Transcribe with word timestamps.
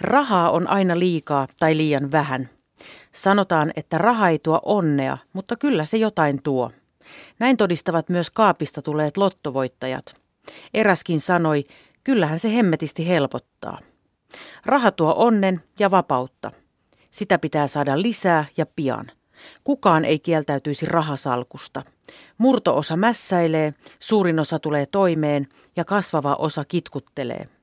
Rahaa 0.00 0.50
on 0.50 0.70
aina 0.70 0.98
liikaa 0.98 1.46
tai 1.58 1.76
liian 1.76 2.12
vähän. 2.12 2.48
Sanotaan, 3.12 3.70
että 3.76 3.98
raha 3.98 4.28
ei 4.28 4.38
tuo 4.38 4.60
onnea, 4.64 5.18
mutta 5.32 5.56
kyllä 5.56 5.84
se 5.84 5.96
jotain 5.96 6.42
tuo. 6.42 6.70
Näin 7.38 7.56
todistavat 7.56 8.08
myös 8.08 8.30
kaapista 8.30 8.82
tulleet 8.82 9.16
lottovoittajat. 9.16 10.20
Eräskin 10.74 11.20
sanoi, 11.20 11.64
kyllähän 12.04 12.38
se 12.38 12.54
hemmetisti 12.54 13.08
helpottaa. 13.08 13.78
Raha 14.66 14.90
tuo 14.90 15.14
onnen 15.16 15.60
ja 15.78 15.90
vapautta. 15.90 16.50
Sitä 17.10 17.38
pitää 17.38 17.68
saada 17.68 18.02
lisää 18.02 18.44
ja 18.56 18.66
pian. 18.66 19.06
Kukaan 19.64 20.04
ei 20.04 20.18
kieltäytyisi 20.18 20.86
rahasalkusta. 20.86 21.82
Murtoosa 22.38 22.96
mässäilee, 22.96 23.74
suurin 24.00 24.38
osa 24.38 24.58
tulee 24.58 24.86
toimeen 24.86 25.48
ja 25.76 25.84
kasvava 25.84 26.34
osa 26.34 26.64
kitkuttelee. 26.64 27.57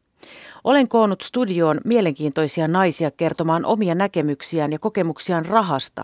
Olen 0.63 0.87
koonnut 0.87 1.21
studioon 1.21 1.81
mielenkiintoisia 1.85 2.67
naisia 2.67 3.11
kertomaan 3.11 3.65
omia 3.65 3.95
näkemyksiään 3.95 4.71
ja 4.71 4.79
kokemuksiaan 4.79 5.45
rahasta. 5.45 6.03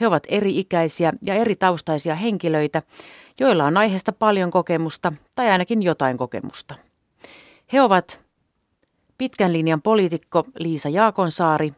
He 0.00 0.06
ovat 0.06 0.22
eri-ikäisiä 0.28 1.12
ja 1.22 1.34
eri 1.34 1.56
taustaisia 1.56 2.14
henkilöitä, 2.14 2.82
joilla 3.40 3.64
on 3.64 3.76
aiheesta 3.76 4.12
paljon 4.12 4.50
kokemusta 4.50 5.12
tai 5.36 5.50
ainakin 5.50 5.82
jotain 5.82 6.16
kokemusta. 6.16 6.74
He 7.72 7.82
ovat 7.82 8.24
pitkän 9.18 9.52
linjan 9.52 9.82
poliitikko 9.82 10.44
Liisa 10.58 10.88
Jaakonsaari, 10.88 11.72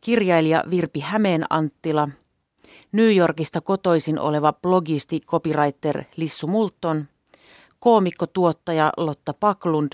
kirjailija 0.00 0.64
Virpi 0.70 1.00
Hämeen 1.00 1.44
Anttila, 1.50 2.08
New 2.92 3.16
Yorkista 3.16 3.60
kotoisin 3.60 4.18
oleva 4.18 4.52
blogisti 4.52 5.20
copywriter 5.20 6.04
Lissu 6.16 6.46
Multon, 6.46 7.04
koomikko-tuottaja 7.78 8.92
Lotta 8.96 9.34
Paklund 9.34 9.92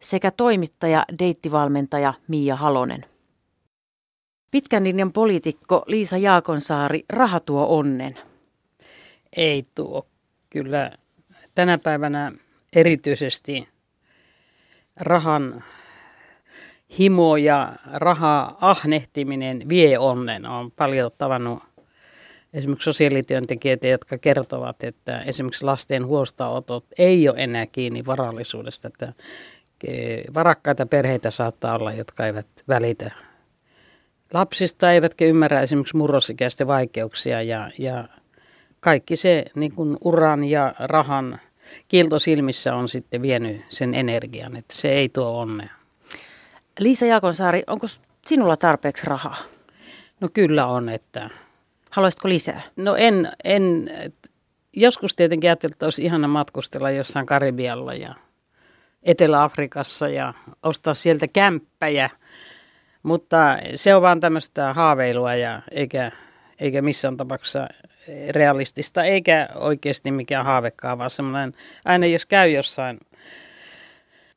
sekä 0.00 0.30
toimittaja, 0.30 1.04
deittivalmentaja 1.18 2.14
Miia 2.28 2.56
Halonen. 2.56 3.04
Pitkän 4.50 4.84
linjan 4.84 5.12
poliitikko 5.12 5.82
Liisa 5.86 6.16
Jaakonsaari, 6.16 7.04
raha 7.08 7.40
tuo 7.40 7.66
onnen. 7.78 8.18
Ei 9.36 9.64
tuo. 9.74 10.06
Kyllä 10.50 10.90
tänä 11.54 11.78
päivänä 11.78 12.32
erityisesti 12.72 13.68
rahan 15.00 15.64
himo 16.98 17.36
ja 17.36 17.76
raha 17.92 18.56
ahnehtiminen 18.60 19.68
vie 19.68 19.98
onnen. 19.98 20.46
on 20.46 20.70
paljon 20.70 21.10
tavannut 21.18 21.62
esimerkiksi 22.52 22.84
sosiaalityöntekijöitä, 22.84 23.86
jotka 23.86 24.18
kertovat, 24.18 24.84
että 24.84 25.20
esimerkiksi 25.20 25.64
lasten 25.64 26.06
huostaanotot 26.06 26.84
ei 26.98 27.28
ole 27.28 27.38
enää 27.38 27.66
kiinni 27.66 28.06
varallisuudesta. 28.06 28.88
Että 28.88 29.12
varakkaita 30.34 30.86
perheitä 30.86 31.30
saattaa 31.30 31.74
olla, 31.74 31.92
jotka 31.92 32.26
eivät 32.26 32.46
välitä 32.68 33.10
lapsista, 34.34 34.92
eivätkä 34.92 35.24
ymmärrä 35.24 35.60
esimerkiksi 35.60 35.96
murrosikäisten 35.96 36.66
vaikeuksia 36.66 37.42
ja, 37.42 37.70
ja 37.78 38.08
kaikki 38.80 39.16
se 39.16 39.44
niin 39.54 39.74
kuin 39.74 39.96
uran 40.04 40.44
ja 40.44 40.74
rahan 40.78 41.38
kiilto 41.88 42.18
silmissä 42.18 42.74
on 42.74 42.88
sitten 42.88 43.22
vienyt 43.22 43.64
sen 43.68 43.94
energian, 43.94 44.56
että 44.56 44.76
se 44.76 44.92
ei 44.92 45.08
tuo 45.08 45.40
onnea. 45.40 45.74
Liisa 46.78 47.06
Jaakonsaari, 47.06 47.62
onko 47.66 47.86
sinulla 48.26 48.56
tarpeeksi 48.56 49.06
rahaa? 49.06 49.36
No 50.20 50.28
kyllä 50.34 50.66
on, 50.66 50.88
että... 50.88 51.30
Haluaisitko 51.90 52.28
lisää? 52.28 52.62
No 52.76 52.96
en, 52.96 53.32
en 53.44 53.90
joskus 54.72 55.14
tietenkin 55.14 55.50
ajattelin, 55.50 55.72
että 55.72 55.86
olisi 55.86 56.04
ihana 56.04 56.28
matkustella 56.28 56.90
jossain 56.90 57.26
Karibialla 57.26 57.94
ja 57.94 58.14
Etelä-Afrikassa 59.02 60.08
ja 60.08 60.34
ostaa 60.62 60.94
sieltä 60.94 61.26
kämppäjä, 61.32 62.10
mutta 63.02 63.58
se 63.74 63.94
on 63.94 64.02
vaan 64.02 64.20
tämmöistä 64.20 64.74
haaveilua 64.74 65.34
ja 65.34 65.62
eikä, 65.70 66.10
eikä 66.60 66.82
missään 66.82 67.16
tapauksessa 67.16 67.68
realistista 68.30 69.04
eikä 69.04 69.48
oikeasti 69.54 70.10
mikään 70.10 70.44
haavekaan, 70.44 70.98
vaan 70.98 71.10
semmoinen, 71.10 71.54
aina 71.84 72.06
jos 72.06 72.26
käy 72.26 72.50
jossain 72.50 73.00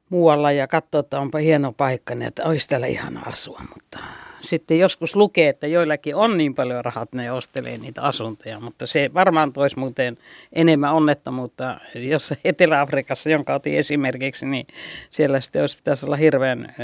muualla 0.09 0.51
ja 0.51 0.67
katsoo, 0.67 0.99
että 0.99 1.19
onpa 1.19 1.37
hieno 1.37 1.71
paikka, 1.71 2.15
niin 2.15 2.27
että 2.27 2.43
olisi 2.43 2.69
täällä 2.69 2.87
ihana 2.87 3.21
asua, 3.25 3.61
mutta 3.73 3.99
sitten 4.45 4.79
joskus 4.79 5.15
lukee, 5.15 5.49
että 5.49 5.67
joillakin 5.67 6.15
on 6.15 6.37
niin 6.37 6.55
paljon 6.55 6.85
rahat, 6.85 7.13
ne 7.13 7.31
ostelee 7.31 7.77
niitä 7.77 8.01
asuntoja, 8.01 8.59
mutta 8.59 8.87
se 8.87 9.11
varmaan 9.13 9.53
toisi 9.53 9.79
muuten 9.79 10.17
enemmän 10.53 10.93
onnettomuutta. 10.93 11.79
Jos 11.95 12.33
Etelä-Afrikassa, 12.43 13.29
jonka 13.29 13.55
otin 13.55 13.73
esimerkiksi, 13.73 14.45
niin 14.45 14.67
siellä 15.09 15.39
sitten 15.39 15.61
olisi, 15.61 15.77
pitäisi 15.77 16.05
olla 16.05 16.15
hirveän 16.15 16.75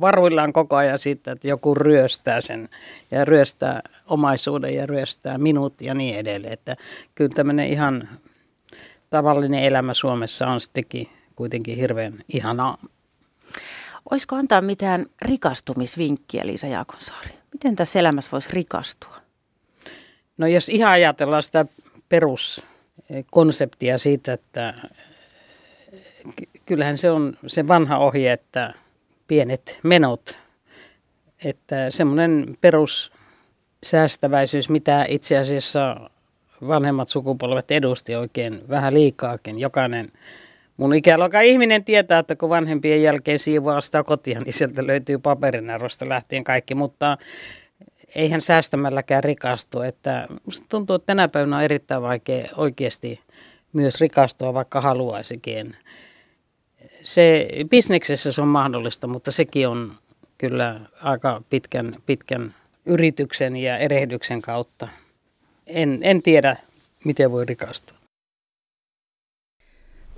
varuillaan 0.00 0.52
koko 0.52 0.76
ajan 0.76 0.98
siitä, 0.98 1.32
että 1.32 1.48
joku 1.48 1.74
ryöstää 1.74 2.40
sen 2.40 2.68
ja 3.10 3.24
ryöstää 3.24 3.82
omaisuuden 4.06 4.74
ja 4.74 4.86
ryöstää 4.86 5.38
minut 5.38 5.80
ja 5.80 5.94
niin 5.94 6.18
edelleen. 6.18 6.52
Että 6.52 6.76
kyllä 7.14 7.30
tämmöinen 7.34 7.68
ihan 7.68 8.08
tavallinen 9.10 9.62
elämä 9.62 9.94
Suomessa 9.94 10.46
on 10.46 10.60
sittenkin 10.60 11.08
kuitenkin 11.36 11.76
hirveän 11.76 12.14
ihanaa. 12.28 12.76
Olisiko 14.10 14.36
antaa 14.36 14.60
mitään 14.60 15.06
rikastumisvinkkiä, 15.22 16.46
Liisa 16.46 16.66
Jaakonsaari? 16.66 17.30
Miten 17.52 17.76
tässä 17.76 17.98
elämässä 17.98 18.30
voisi 18.32 18.48
rikastua? 18.52 19.16
No 20.38 20.46
jos 20.46 20.68
ihan 20.68 20.92
ajatellaan 20.92 21.42
sitä 21.42 21.66
peruskonseptia 22.08 23.98
siitä, 23.98 24.32
että 24.32 24.74
kyllähän 26.66 26.98
se 26.98 27.10
on 27.10 27.36
se 27.46 27.68
vanha 27.68 27.98
ohje, 27.98 28.32
että 28.32 28.74
pienet 29.26 29.78
menot, 29.82 30.38
että 31.44 31.90
semmoinen 31.90 32.56
perussäästäväisyys, 32.60 34.68
mitä 34.68 35.04
itse 35.08 35.38
asiassa 35.38 36.10
vanhemmat 36.68 37.08
sukupolvet 37.08 37.70
edusti 37.70 38.14
oikein 38.14 38.62
vähän 38.68 38.94
liikaakin. 38.94 39.60
Jokainen 39.60 40.12
Mun 40.80 40.94
ikäluokan 40.94 41.44
ihminen 41.44 41.84
tietää, 41.84 42.18
että 42.18 42.36
kun 42.36 42.48
vanhempien 42.48 43.02
jälkeen 43.02 43.38
siivoaa 43.38 43.80
sitä 43.80 44.02
kotia, 44.02 44.40
niin 44.40 44.52
sieltä 44.52 44.86
löytyy 44.86 45.18
paperinerosta 45.18 46.08
lähtien 46.08 46.44
kaikki, 46.44 46.74
mutta 46.74 47.18
eihän 48.14 48.40
säästämälläkään 48.40 49.24
rikastu. 49.24 49.80
Että 49.80 50.28
musta 50.46 50.66
tuntuu, 50.68 50.96
että 50.96 51.06
tänä 51.06 51.28
päivänä 51.28 51.56
on 51.56 51.62
erittäin 51.62 52.02
vaikea 52.02 52.48
oikeasti 52.56 53.20
myös 53.72 54.00
rikastua, 54.00 54.54
vaikka 54.54 54.80
haluaisikin. 54.80 55.76
Se, 57.02 57.48
bisneksessä 57.70 58.32
se 58.32 58.42
on 58.42 58.48
mahdollista, 58.48 59.06
mutta 59.06 59.30
sekin 59.30 59.68
on 59.68 59.94
kyllä 60.38 60.80
aika 61.02 61.42
pitkän, 61.50 61.96
pitkän 62.06 62.54
yrityksen 62.86 63.56
ja 63.56 63.78
erehdyksen 63.78 64.42
kautta. 64.42 64.88
En, 65.66 65.98
en 66.02 66.22
tiedä, 66.22 66.56
miten 67.04 67.32
voi 67.32 67.44
rikastua. 67.44 67.99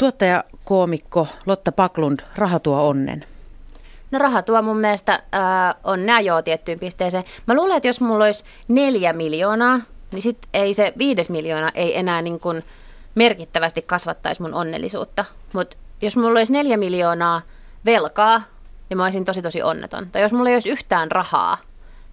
Tuottaja, 0.03 0.45
koomikko 0.65 1.27
Lotta 1.47 1.73
Paklund, 1.73 2.21
raha 2.37 2.59
tuo 2.59 2.89
onnen. 2.89 3.25
No 4.11 4.19
raha 4.19 4.43
tuo 4.43 4.63
mun 4.63 4.77
mielestä 4.77 5.13
äh, 5.13 5.21
onnea 5.85 6.21
joo 6.21 6.43
tiettyyn 6.43 6.79
pisteeseen. 6.79 7.25
Mä 7.47 7.55
luulen, 7.55 7.77
että 7.77 7.89
jos 7.89 8.01
mulla 8.01 8.25
olisi 8.25 8.45
neljä 8.69 9.13
miljoonaa, 9.13 9.81
niin 10.13 10.23
sit 10.23 10.39
ei 10.55 10.75
se 10.75 10.93
viides 10.99 11.29
miljoona 11.29 11.71
ei 11.75 11.99
enää 11.99 12.23
niin 12.23 12.41
kuin 12.41 12.63
merkittävästi 13.15 13.83
kasvattaisi 13.83 14.43
mun 14.43 14.55
onnellisuutta. 14.55 15.25
Mutta 15.53 15.77
jos 16.03 16.17
mulla 16.17 16.39
olisi 16.39 16.53
neljä 16.53 16.77
miljoonaa 16.77 17.43
velkaa, 17.85 18.43
niin 18.89 18.99
mä 18.99 19.05
olisin 19.05 19.25
tosi 19.25 19.43
tosi 19.43 19.63
onneton. 19.63 20.07
Tai 20.13 20.23
jos 20.23 20.33
mulla 20.33 20.51
ei 20.51 20.57
olisi 20.57 20.71
yhtään 20.71 21.11
rahaa, 21.11 21.59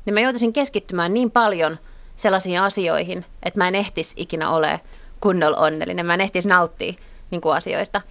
niin 0.05 0.13
mä 0.13 0.19
joutuisin 0.19 0.53
keskittymään 0.53 1.13
niin 1.13 1.31
paljon 1.31 1.77
sellaisiin 2.15 2.61
asioihin, 2.61 3.25
että 3.43 3.59
mä 3.59 3.67
en 3.67 3.75
ehtisi 3.75 4.13
ikinä 4.17 4.49
ole 4.49 4.79
kunnolla 5.21 5.57
onnellinen. 5.57 6.05
Mä 6.05 6.13
en 6.13 6.21
ehtisi 6.21 6.47
nauttia 6.47 6.93
niin 7.31 7.41
kuin 7.41 7.55
asioista. 7.55 8.01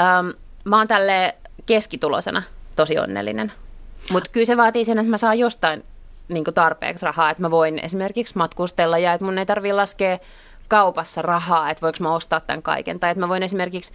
Ähm, 0.00 0.28
mä 0.64 0.78
oon 0.78 0.88
tälle 0.88 1.34
keskitulosena 1.66 2.42
tosi 2.76 2.98
onnellinen. 2.98 3.52
Mutta 4.12 4.30
kyllä 4.30 4.46
se 4.46 4.56
vaatii 4.56 4.84
sen, 4.84 4.98
että 4.98 5.10
mä 5.10 5.18
saan 5.18 5.38
jostain 5.38 5.84
niin 6.28 6.44
kuin 6.44 6.54
tarpeeksi 6.54 7.06
rahaa, 7.06 7.30
että 7.30 7.42
mä 7.42 7.50
voin 7.50 7.78
esimerkiksi 7.78 8.38
matkustella 8.38 8.98
ja 8.98 9.12
että 9.12 9.24
mun 9.24 9.38
ei 9.38 9.46
tarvitse 9.46 9.72
laskea 9.72 10.18
kaupassa 10.68 11.22
rahaa, 11.22 11.70
että 11.70 11.82
voiko 11.82 11.98
mä 12.00 12.14
ostaa 12.14 12.40
tämän 12.40 12.62
kaiken. 12.62 13.00
Tai 13.00 13.10
että 13.10 13.20
mä 13.20 13.28
voin 13.28 13.42
esimerkiksi 13.42 13.92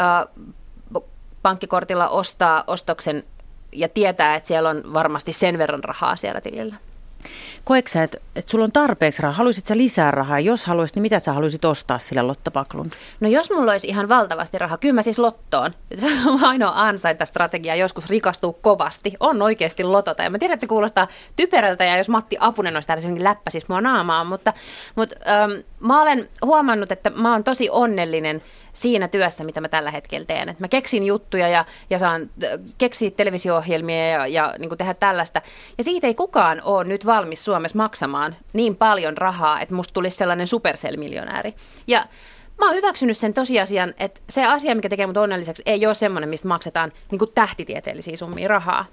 äh, 0.00 0.46
pankkikortilla 1.42 2.08
ostaa 2.08 2.64
ostoksen 2.66 3.22
ja 3.72 3.88
tietää, 3.88 4.34
että 4.34 4.46
siellä 4.46 4.68
on 4.68 4.94
varmasti 4.94 5.32
sen 5.32 5.58
verran 5.58 5.84
rahaa 5.84 6.16
siellä 6.16 6.40
tilillä. 6.40 6.74
Koetko 7.64 7.88
sä, 7.88 8.02
että, 8.02 8.18
että 8.36 8.50
sulla 8.50 8.64
on 8.64 8.72
tarpeeksi 8.72 9.22
rahaa? 9.22 9.36
Haluaisit 9.36 9.66
sä 9.66 9.76
lisää 9.76 10.10
rahaa? 10.10 10.40
Jos 10.40 10.64
haluaisit, 10.64 10.96
niin 10.96 11.02
mitä 11.02 11.20
sä 11.20 11.32
haluaisit 11.32 11.64
ostaa 11.64 11.98
sillä 11.98 12.26
Lotta 12.26 12.50
Paklund? 12.50 12.90
No 13.20 13.28
jos 13.28 13.50
mulla 13.50 13.72
olisi 13.72 13.86
ihan 13.88 14.08
valtavasti 14.08 14.58
rahaa, 14.58 14.78
kyllä 14.78 14.94
mä 14.94 15.02
siis 15.02 15.18
lottoon. 15.18 15.74
Se 16.00 16.06
on 16.26 16.44
ainoa 16.44 16.72
ansaintastrategia 16.74 17.74
joskus 17.74 18.10
rikastuu 18.10 18.52
kovasti. 18.52 19.14
On 19.20 19.42
oikeasti 19.42 19.84
lotota. 19.84 20.22
Ja 20.22 20.30
mä 20.30 20.38
tiedän, 20.38 20.54
että 20.54 20.64
se 20.64 20.68
kuulostaa 20.68 21.08
typerältä 21.36 21.84
ja 21.84 21.96
jos 21.96 22.08
Matti 22.08 22.36
Apunen 22.40 22.76
olisi 22.76 22.86
täällä 22.86 23.24
läppäsis 23.24 23.68
mua 23.68 23.80
naamaan, 23.80 24.26
mutta, 24.26 24.52
mutta 24.96 25.16
ähm, 25.28 25.52
mä 25.80 26.02
olen 26.02 26.28
huomannut, 26.44 26.92
että 26.92 27.10
mä 27.10 27.32
oon 27.32 27.44
tosi 27.44 27.70
onnellinen 27.70 28.42
siinä 28.72 29.08
työssä, 29.08 29.44
mitä 29.44 29.60
mä 29.60 29.68
tällä 29.68 29.90
hetkellä 29.90 30.24
teen. 30.26 30.48
Et 30.48 30.60
mä 30.60 30.68
keksin 30.68 31.06
juttuja 31.06 31.48
ja, 31.48 31.64
ja 31.90 31.98
saan 31.98 32.30
keksiä 32.78 33.10
televisio-ohjelmia 33.10 34.08
ja, 34.08 34.26
ja 34.26 34.54
niin 34.58 34.78
tehdä 34.78 34.94
tällaista. 34.94 35.42
Ja 35.78 35.84
siitä 35.84 36.06
ei 36.06 36.14
kukaan 36.14 36.62
ole 36.64 36.84
nyt 36.84 37.06
valmis 37.06 37.44
Suomessa 37.44 37.78
maksamaan 37.78 38.36
niin 38.52 38.76
paljon 38.76 39.18
rahaa, 39.18 39.60
että 39.60 39.74
musta 39.74 39.94
tulisi 39.94 40.16
sellainen 40.16 40.46
supercell-miljonääri. 40.46 41.54
Ja 41.86 42.06
mä 42.58 42.66
oon 42.66 42.76
hyväksynyt 42.76 43.16
sen 43.16 43.34
tosiasian, 43.34 43.94
että 43.98 44.20
se 44.30 44.46
asia, 44.46 44.74
mikä 44.74 44.88
tekee 44.88 45.06
mut 45.06 45.16
onnelliseksi, 45.16 45.62
ei 45.66 45.86
ole 45.86 45.94
semmoinen, 45.94 46.28
mistä 46.28 46.48
maksetaan 46.48 46.92
niin 47.10 47.32
tähtitieteellisiä 47.34 48.16
summia 48.16 48.48
rahaa. 48.48 48.86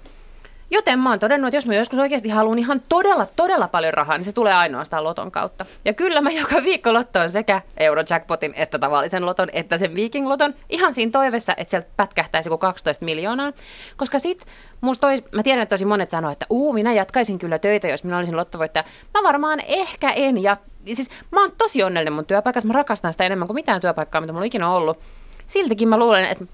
Joten 0.70 0.98
mä 0.98 1.10
oon 1.10 1.18
todennut, 1.18 1.48
että 1.48 1.56
jos 1.56 1.66
mä 1.66 1.74
joskus 1.74 1.98
oikeasti 1.98 2.28
haluan 2.28 2.58
ihan 2.58 2.82
todella, 2.88 3.26
todella 3.36 3.68
paljon 3.68 3.94
rahaa, 3.94 4.18
niin 4.18 4.24
se 4.24 4.32
tulee 4.32 4.52
ainoastaan 4.52 5.04
loton 5.04 5.30
kautta. 5.30 5.64
Ja 5.84 5.94
kyllä 5.94 6.20
mä 6.20 6.30
joka 6.30 6.56
viikko 6.64 6.92
lottoon 6.92 7.30
sekä 7.30 7.62
Eurojackpotin, 7.76 8.52
että 8.56 8.78
tavallisen 8.78 9.26
loton, 9.26 9.48
että 9.52 9.78
sen 9.78 9.94
Viking 9.94 10.26
loton. 10.26 10.54
Ihan 10.68 10.94
siinä 10.94 11.10
toivessa, 11.10 11.54
että 11.56 11.70
sieltä 11.70 11.88
pätkähtäisi 11.96 12.48
joku 12.48 12.58
12 12.58 13.04
miljoonaa. 13.04 13.52
Koska 13.96 14.18
sit 14.18 14.46
musta 14.80 15.00
toi, 15.00 15.24
mä 15.32 15.42
tiedän, 15.42 15.62
että 15.62 15.72
tosi 15.72 15.84
monet 15.84 16.10
sanoo, 16.10 16.30
että 16.30 16.46
uu, 16.50 16.72
minä 16.72 16.92
jatkaisin 16.92 17.38
kyllä 17.38 17.58
töitä, 17.58 17.88
jos 17.88 18.04
minä 18.04 18.18
olisin 18.18 18.36
lottovoittaja. 18.36 18.84
Mä 19.14 19.22
varmaan 19.22 19.60
ehkä 19.66 20.10
en. 20.10 20.42
Ja, 20.42 20.56
siis 20.94 21.10
mä 21.32 21.40
oon 21.40 21.52
tosi 21.58 21.82
onnellinen 21.82 22.12
mun 22.12 22.26
työpaikassa. 22.26 22.66
Mä 22.66 22.72
rakastan 22.72 23.12
sitä 23.12 23.24
enemmän 23.24 23.48
kuin 23.48 23.54
mitään 23.54 23.80
työpaikkaa, 23.80 24.20
mitä 24.20 24.32
mulla 24.32 24.42
on 24.42 24.46
ikinä 24.46 24.70
ollut. 24.70 24.98
Siltikin 25.46 25.88
mä 25.88 25.98
luulen, 25.98 26.24
että 26.24 26.44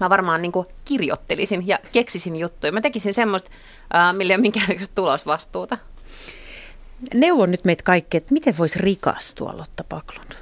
mä 0.00 0.10
varmaan 0.10 0.42
niin 0.42 0.52
kirjoittelisin 0.84 1.68
ja 1.68 1.78
keksisin 1.92 2.36
juttuja. 2.36 2.72
Mä 2.72 2.80
tekisin 2.80 3.14
semmoista, 3.14 3.50
millä 4.12 4.32
ei 4.32 4.36
ole 4.36 4.42
minkäännäköistä 4.42 4.94
tulosvastuuta. 4.94 5.78
Neuvon 7.14 7.50
nyt 7.50 7.64
meitä 7.64 7.82
kaikki, 7.82 8.16
että 8.16 8.32
miten 8.32 8.58
voisi 8.58 8.78
rikastua 8.78 9.56
Lotta 9.56 9.84
Paklund? 9.84 10.32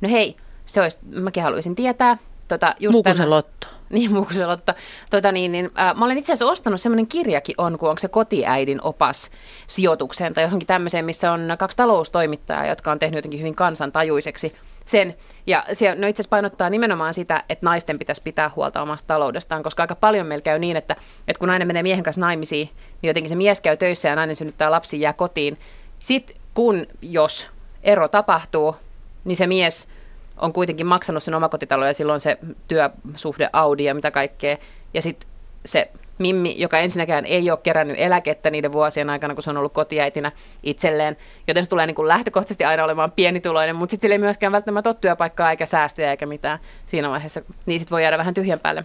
No 0.00 0.08
hei, 0.08 0.36
se 0.66 0.80
olisi, 0.80 0.98
mäkin 1.10 1.42
haluaisin 1.42 1.74
tietää. 1.74 2.16
Tota, 2.48 2.74
just 2.80 2.92
Muukusen 2.92 3.16
tänä, 3.16 3.30
lotto. 3.30 3.66
Niin, 3.90 4.12
Muukusen 4.12 4.48
lotto. 4.48 4.72
Tota, 5.10 5.32
niin, 5.32 5.52
niin, 5.52 5.70
äh, 5.78 5.96
mä 5.96 6.04
olen 6.04 6.18
itse 6.18 6.32
asiassa 6.32 6.52
ostanut 6.52 6.80
semmoinen 6.80 7.06
kirjakin 7.06 7.54
on, 7.58 7.78
kun 7.78 7.88
onko 7.88 7.98
se 7.98 8.08
kotiäidin 8.08 8.82
opas 8.82 9.30
sijoitukseen 9.66 10.34
tai 10.34 10.44
johonkin 10.44 10.66
tämmöiseen, 10.66 11.04
missä 11.04 11.32
on 11.32 11.56
kaksi 11.58 11.76
taloustoimittajaa, 11.76 12.66
jotka 12.66 12.92
on 12.92 12.98
tehnyt 12.98 13.18
jotenkin 13.18 13.40
hyvin 13.40 13.54
kansantajuiseksi 13.54 14.56
sen. 14.90 15.16
Ja 15.46 15.64
se 15.72 15.94
no 15.94 16.06
itse 16.06 16.20
asiassa 16.20 16.30
painottaa 16.30 16.70
nimenomaan 16.70 17.14
sitä, 17.14 17.44
että 17.48 17.66
naisten 17.66 17.98
pitäisi 17.98 18.22
pitää 18.22 18.50
huolta 18.56 18.82
omasta 18.82 19.06
taloudestaan, 19.06 19.62
koska 19.62 19.82
aika 19.82 19.94
paljon 19.94 20.26
meillä 20.26 20.42
käy 20.42 20.58
niin, 20.58 20.76
että, 20.76 20.96
että 21.28 21.38
kun 21.38 21.48
nainen 21.48 21.66
menee 21.66 21.82
miehen 21.82 22.04
kanssa 22.04 22.20
naimisiin, 22.20 22.70
niin 23.02 23.08
jotenkin 23.08 23.28
se 23.28 23.34
mies 23.34 23.60
käy 23.60 23.76
töissä 23.76 24.08
ja 24.08 24.16
nainen 24.16 24.36
synnyttää 24.36 24.70
lapsi 24.70 25.00
jää 25.00 25.12
kotiin. 25.12 25.58
Sitten 25.98 26.36
kun, 26.54 26.86
jos 27.02 27.48
ero 27.82 28.08
tapahtuu, 28.08 28.76
niin 29.24 29.36
se 29.36 29.46
mies 29.46 29.88
on 30.36 30.52
kuitenkin 30.52 30.86
maksanut 30.86 31.22
sen 31.22 31.34
omakotitalon 31.34 31.86
ja 31.86 31.94
silloin 31.94 32.20
se 32.20 32.38
työsuhde 32.68 33.50
Audi 33.52 33.84
ja 33.84 33.94
mitä 33.94 34.10
kaikkea. 34.10 34.56
Ja 34.94 35.02
sitten 35.02 35.28
se 35.64 35.90
Mimmi, 36.20 36.54
joka 36.58 36.78
ensinnäkään 36.78 37.26
ei 37.26 37.50
ole 37.50 37.58
kerännyt 37.62 37.96
eläkettä 37.98 38.50
niiden 38.50 38.72
vuosien 38.72 39.10
aikana, 39.10 39.34
kun 39.34 39.42
se 39.42 39.50
on 39.50 39.56
ollut 39.56 39.72
kotiäitinä 39.72 40.28
itselleen, 40.62 41.16
joten 41.48 41.64
se 41.64 41.70
tulee 41.70 41.86
niin 41.86 41.94
kuin 41.94 42.08
lähtökohtaisesti 42.08 42.64
aina 42.64 42.84
olemaan 42.84 43.12
pienituloinen, 43.12 43.76
mutta 43.76 43.90
sitten 43.90 44.08
sillä 44.08 44.14
ei 44.14 44.18
myöskään 44.18 44.52
välttämättä 44.52 44.90
ole 44.90 44.96
työpaikkaa 45.00 45.50
eikä 45.50 45.66
säästöjä 45.66 46.10
eikä 46.10 46.26
mitään 46.26 46.58
siinä 46.86 47.10
vaiheessa, 47.10 47.42
niin 47.66 47.80
sitten 47.80 47.94
voi 47.94 48.02
jäädä 48.02 48.18
vähän 48.18 48.34
tyhjän 48.34 48.60
päälle 48.60 48.84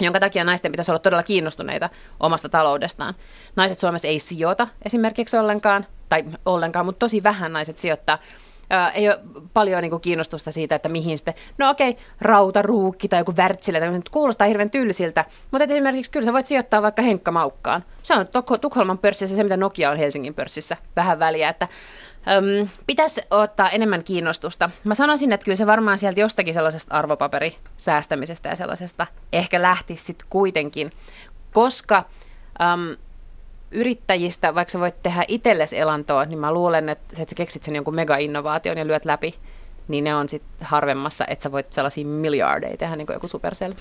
jonka 0.00 0.20
takia 0.20 0.44
naisten 0.44 0.72
pitäisi 0.72 0.90
olla 0.90 0.98
todella 0.98 1.22
kiinnostuneita 1.22 1.90
omasta 2.20 2.48
taloudestaan. 2.48 3.14
Naiset 3.56 3.78
Suomessa 3.78 4.08
ei 4.08 4.18
sijoita 4.18 4.68
esimerkiksi 4.84 5.36
ollenkaan, 5.36 5.86
tai 6.08 6.24
ollenkaan, 6.46 6.86
mutta 6.86 6.98
tosi 6.98 7.22
vähän 7.22 7.52
naiset 7.52 7.78
sijoittaa 7.78 8.18
ää, 8.70 8.90
ei 8.90 9.08
ole 9.08 9.20
paljon 9.54 9.82
niin 9.82 9.90
kuin, 9.90 10.00
kiinnostusta 10.00 10.52
siitä, 10.52 10.74
että 10.74 10.88
mihin 10.88 11.18
sitten, 11.18 11.34
no 11.58 11.70
okei, 11.70 11.90
okay, 11.90 12.02
rautaruukki 12.20 13.08
tai 13.08 13.20
joku 13.20 13.34
värtsilä, 13.36 13.80
tai 13.80 14.00
kuulostaa 14.10 14.46
hirveän 14.46 14.70
tylsiltä, 14.70 15.24
mutta 15.50 15.64
esimerkiksi 15.64 16.10
kyllä 16.10 16.26
sä 16.26 16.32
voit 16.32 16.46
sijoittaa 16.46 16.82
vaikka 16.82 17.02
Henkka 17.02 17.30
Maukkaan. 17.30 17.84
Se 18.02 18.14
on 18.14 18.26
Tukholman 18.60 18.98
pörssissä 18.98 19.36
se, 19.36 19.42
mitä 19.42 19.56
Nokia 19.56 19.90
on 19.90 19.96
Helsingin 19.96 20.34
pörssissä, 20.34 20.76
vähän 20.96 21.18
väliä, 21.18 21.48
että 21.48 21.68
Öm, 22.28 22.68
pitäisi 22.86 23.22
ottaa 23.30 23.70
enemmän 23.70 24.04
kiinnostusta. 24.04 24.70
Mä 24.84 24.94
sanoisin, 24.94 25.32
että 25.32 25.44
kyllä 25.44 25.56
se 25.56 25.66
varmaan 25.66 25.98
sieltä 25.98 26.20
jostakin 26.20 26.54
sellaisesta 26.54 26.94
arvopaperisäästämisestä 26.94 28.48
ja 28.48 28.56
sellaisesta 28.56 29.06
ehkä 29.32 29.62
lähtisi 29.62 30.04
sitten 30.04 30.26
kuitenkin, 30.30 30.92
koska 31.52 32.04
öm, 32.60 32.96
yrittäjistä, 33.70 34.54
vaikka 34.54 34.72
sä 34.72 34.80
voit 34.80 35.02
tehdä 35.02 35.24
itsellesi 35.28 35.78
elantoa, 35.78 36.24
niin 36.24 36.38
mä 36.38 36.52
luulen, 36.52 36.88
että, 36.88 37.04
että 37.12 37.30
sä 37.30 37.36
keksit 37.36 37.62
sen 37.62 37.74
jonkun 37.74 37.94
mega-innovaation 37.94 38.78
ja 38.78 38.86
lyöt 38.86 39.04
läpi, 39.04 39.34
niin 39.88 40.04
ne 40.04 40.14
on 40.14 40.28
sitten 40.28 40.66
harvemmassa, 40.66 41.24
että 41.28 41.42
sä 41.42 41.52
voit 41.52 41.72
sellaisia 41.72 42.06
miljardeja 42.06 42.76
tehdä 42.76 42.96
niin 42.96 43.06
kuin 43.06 43.14
joku 43.14 43.28
Supercell. 43.28 43.72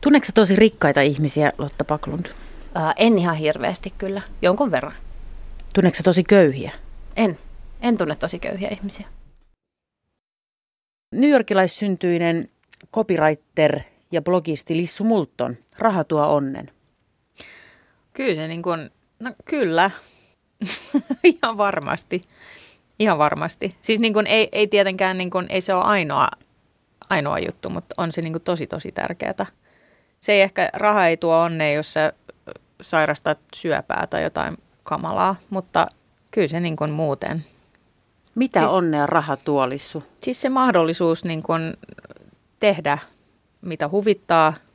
Tunneeko 0.00 0.26
tosi 0.34 0.56
rikkaita 0.56 1.00
ihmisiä, 1.00 1.52
Lotta 1.58 1.84
Paklund? 1.84 2.26
Uh, 2.26 2.92
en 2.96 3.18
ihan 3.18 3.36
hirveästi 3.36 3.92
kyllä, 3.98 4.22
jonkun 4.42 4.70
verran. 4.70 4.94
Tunneeko 5.74 5.98
tosi 6.04 6.24
köyhiä? 6.24 6.72
En. 7.16 7.38
En 7.80 7.98
tunne 7.98 8.16
tosi 8.16 8.38
köyhiä 8.38 8.68
ihmisiä. 8.68 9.06
Yorkilaissyntyinen 11.22 12.48
copywriter 12.92 13.80
ja 14.12 14.22
blogisti 14.22 14.76
Lissu 14.76 15.04
Multon. 15.04 15.56
Raha 15.78 16.04
tuo 16.04 16.26
onnen. 16.26 16.70
Kyllä 18.16 18.34
se 18.34 18.48
niin 18.48 18.62
kuin, 18.62 18.90
no 19.20 19.32
kyllä, 19.44 19.90
ihan 21.24 21.58
varmasti. 21.58 22.22
Ihan 22.98 23.18
varmasti. 23.18 23.76
Siis 23.82 24.00
niin 24.00 24.12
kuin 24.12 24.26
ei, 24.26 24.48
ei 24.52 24.66
tietenkään, 24.66 25.18
niin 25.18 25.30
kuin, 25.30 25.46
ei 25.48 25.60
se 25.60 25.74
ole 25.74 25.84
ainoa, 25.84 26.28
ainoa 27.10 27.38
juttu, 27.38 27.70
mutta 27.70 27.94
on 27.98 28.12
se 28.12 28.22
niin 28.22 28.32
kuin 28.32 28.42
tosi 28.42 28.66
tosi 28.66 28.92
tärkeää. 28.92 29.46
Se 30.20 30.32
ei 30.32 30.40
ehkä, 30.40 30.70
raha 30.72 31.06
ei 31.06 31.16
tuo 31.16 31.38
onnea, 31.38 31.72
jos 31.72 31.92
sä 31.92 32.12
sairastat 32.80 33.38
syöpää 33.54 34.06
tai 34.06 34.22
jotain 34.22 34.56
kamalaa, 34.82 35.36
mutta 35.50 35.86
kyllä 36.30 36.48
se 36.48 36.60
niin 36.60 36.76
kuin 36.76 36.90
muuten. 36.90 37.44
Mitä 38.34 38.58
siis, 38.60 38.72
onnea 38.72 39.06
raha 39.06 39.36
tuolissu? 39.36 40.04
Siis 40.22 40.40
se 40.40 40.48
mahdollisuus 40.48 41.24
niin 41.24 41.42
kuin 41.42 41.76
tehdä, 42.60 42.98
mitä 43.60 43.88
huvittaa– 43.88 44.54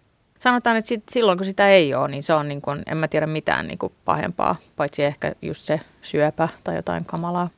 sanotaan, 0.42 0.78
että 0.78 0.90
sit, 0.90 1.04
silloin 1.10 1.38
kun 1.38 1.46
sitä 1.46 1.70
ei 1.70 1.94
ole, 1.94 2.08
niin 2.08 2.24
se 2.24 2.34
on 2.34 2.48
niin 2.48 2.62
kuin, 2.62 2.84
en 2.86 2.98
mä 2.98 3.08
tiedä 3.08 3.28
mitään 3.28 3.68
niin 3.68 3.78
kuin 3.78 3.94
pahempaa, 4.06 4.56
paitsi 4.76 5.04
ehkä 5.04 5.36
just 5.42 5.62
se 5.62 5.80
syöpä 6.02 6.50
tai 6.64 6.76
jotain 6.76 7.06
kamalaa. 7.06 7.50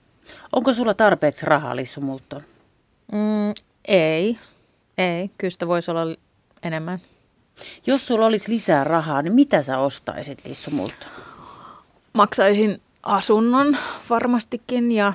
Onko 0.54 0.74
sulla 0.74 0.94
tarpeeksi 0.94 1.46
rahaa, 1.46 1.76
Lissu 1.76 2.02
Multon? 2.02 2.42
Mm, 3.12 3.54
ei, 3.88 4.38
ei. 4.98 5.30
Kyllä 5.38 5.52
sitä 5.52 5.68
voisi 5.68 5.92
olla 5.92 6.16
enemmän. 6.64 7.00
Jos 7.86 8.08
sulla 8.08 8.26
olisi 8.26 8.52
lisää 8.52 8.84
rahaa, 8.84 9.22
niin 9.22 9.34
mitä 9.34 9.62
sä 9.62 9.78
ostaisit, 9.78 10.46
Lissu 10.46 10.72
Multon? 10.72 11.10
Maksaisin 12.14 12.82
asunnon 13.04 13.78
varmastikin 14.10 14.92
ja 14.92 15.14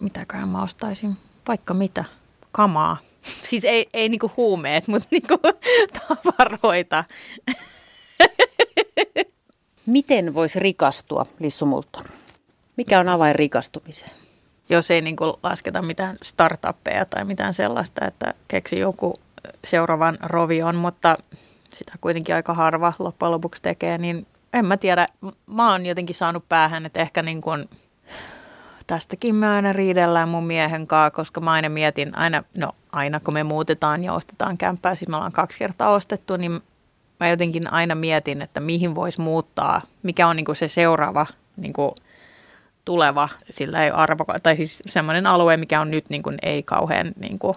mitäköhän 0.00 0.48
mä 0.48 0.62
ostaisin? 0.62 1.16
Vaikka 1.48 1.74
mitä. 1.74 2.04
Kamaa. 2.52 2.96
Siis 3.22 3.64
ei, 3.64 3.88
ei 3.92 4.08
niinku 4.08 4.32
huumeet, 4.36 4.88
mutta 4.88 5.08
niinku 5.10 5.38
tavaroita. 5.98 7.04
Miten 9.86 10.34
voisi 10.34 10.58
rikastua, 10.58 11.26
Lissu 11.38 11.66
Multon? 11.66 12.04
Mikä 12.76 13.00
on 13.00 13.08
avain 13.08 13.34
rikastumiseen? 13.34 14.10
Jos 14.68 14.90
ei 14.90 15.00
niinku 15.00 15.38
lasketa 15.42 15.82
mitään 15.82 16.16
startuppeja 16.22 17.04
tai 17.04 17.24
mitään 17.24 17.54
sellaista, 17.54 18.06
että 18.06 18.34
keksi 18.48 18.78
joku 18.78 19.14
seuraavan 19.64 20.18
rovion, 20.22 20.76
mutta 20.76 21.16
sitä 21.74 21.92
kuitenkin 22.00 22.34
aika 22.34 22.54
harva 22.54 22.92
loppujen 22.98 23.32
lopuksi 23.32 23.62
tekee, 23.62 23.98
niin 23.98 24.26
en 24.52 24.66
mä 24.66 24.76
tiedä. 24.76 25.08
Mä 25.46 25.72
oon 25.72 25.86
jotenkin 25.86 26.14
saanut 26.14 26.48
päähän, 26.48 26.86
että 26.86 27.00
ehkä 27.00 27.22
niin 27.22 27.40
kuin 27.40 27.68
tästäkin 28.86 29.34
me 29.34 29.48
aina 29.48 29.72
riidellään 29.72 30.28
mun 30.28 30.44
miehen 30.44 30.86
kanssa, 30.86 31.10
koska 31.10 31.40
mä 31.40 31.52
aina 31.52 31.68
mietin, 31.68 32.18
aina, 32.18 32.44
no 32.58 32.72
aina 32.92 33.20
kun 33.20 33.34
me 33.34 33.42
muutetaan 33.42 34.04
ja 34.04 34.12
ostetaan 34.12 34.58
kämppää, 34.58 34.94
siis 34.94 35.08
me 35.08 35.16
ollaan 35.16 35.32
kaksi 35.32 35.58
kertaa 35.58 35.90
ostettu, 35.90 36.36
niin 36.36 36.60
mä 37.20 37.28
jotenkin 37.28 37.72
aina 37.72 37.94
mietin, 37.94 38.42
että 38.42 38.60
mihin 38.60 38.94
voisi 38.94 39.20
muuttaa, 39.20 39.82
mikä 40.02 40.28
on 40.28 40.36
niin 40.36 40.44
kuin 40.44 40.56
se 40.56 40.68
seuraava 40.68 41.26
niin 41.56 41.72
kuin 41.72 41.92
tuleva 42.84 43.28
sillä 43.50 43.84
ei 43.84 43.90
arvo, 43.90 44.24
tai 44.42 44.56
siis 44.56 44.82
semmoinen 44.86 45.26
alue, 45.26 45.56
mikä 45.56 45.80
on 45.80 45.90
nyt 45.90 46.04
niin 46.08 46.22
kuin 46.22 46.38
ei 46.42 46.62
kauhean 46.62 47.12
niin 47.20 47.38
kuin, 47.38 47.54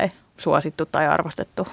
ei 0.00 0.08
suosittu 0.36 0.86
tai 0.86 1.08
arvostettu. 1.08 1.66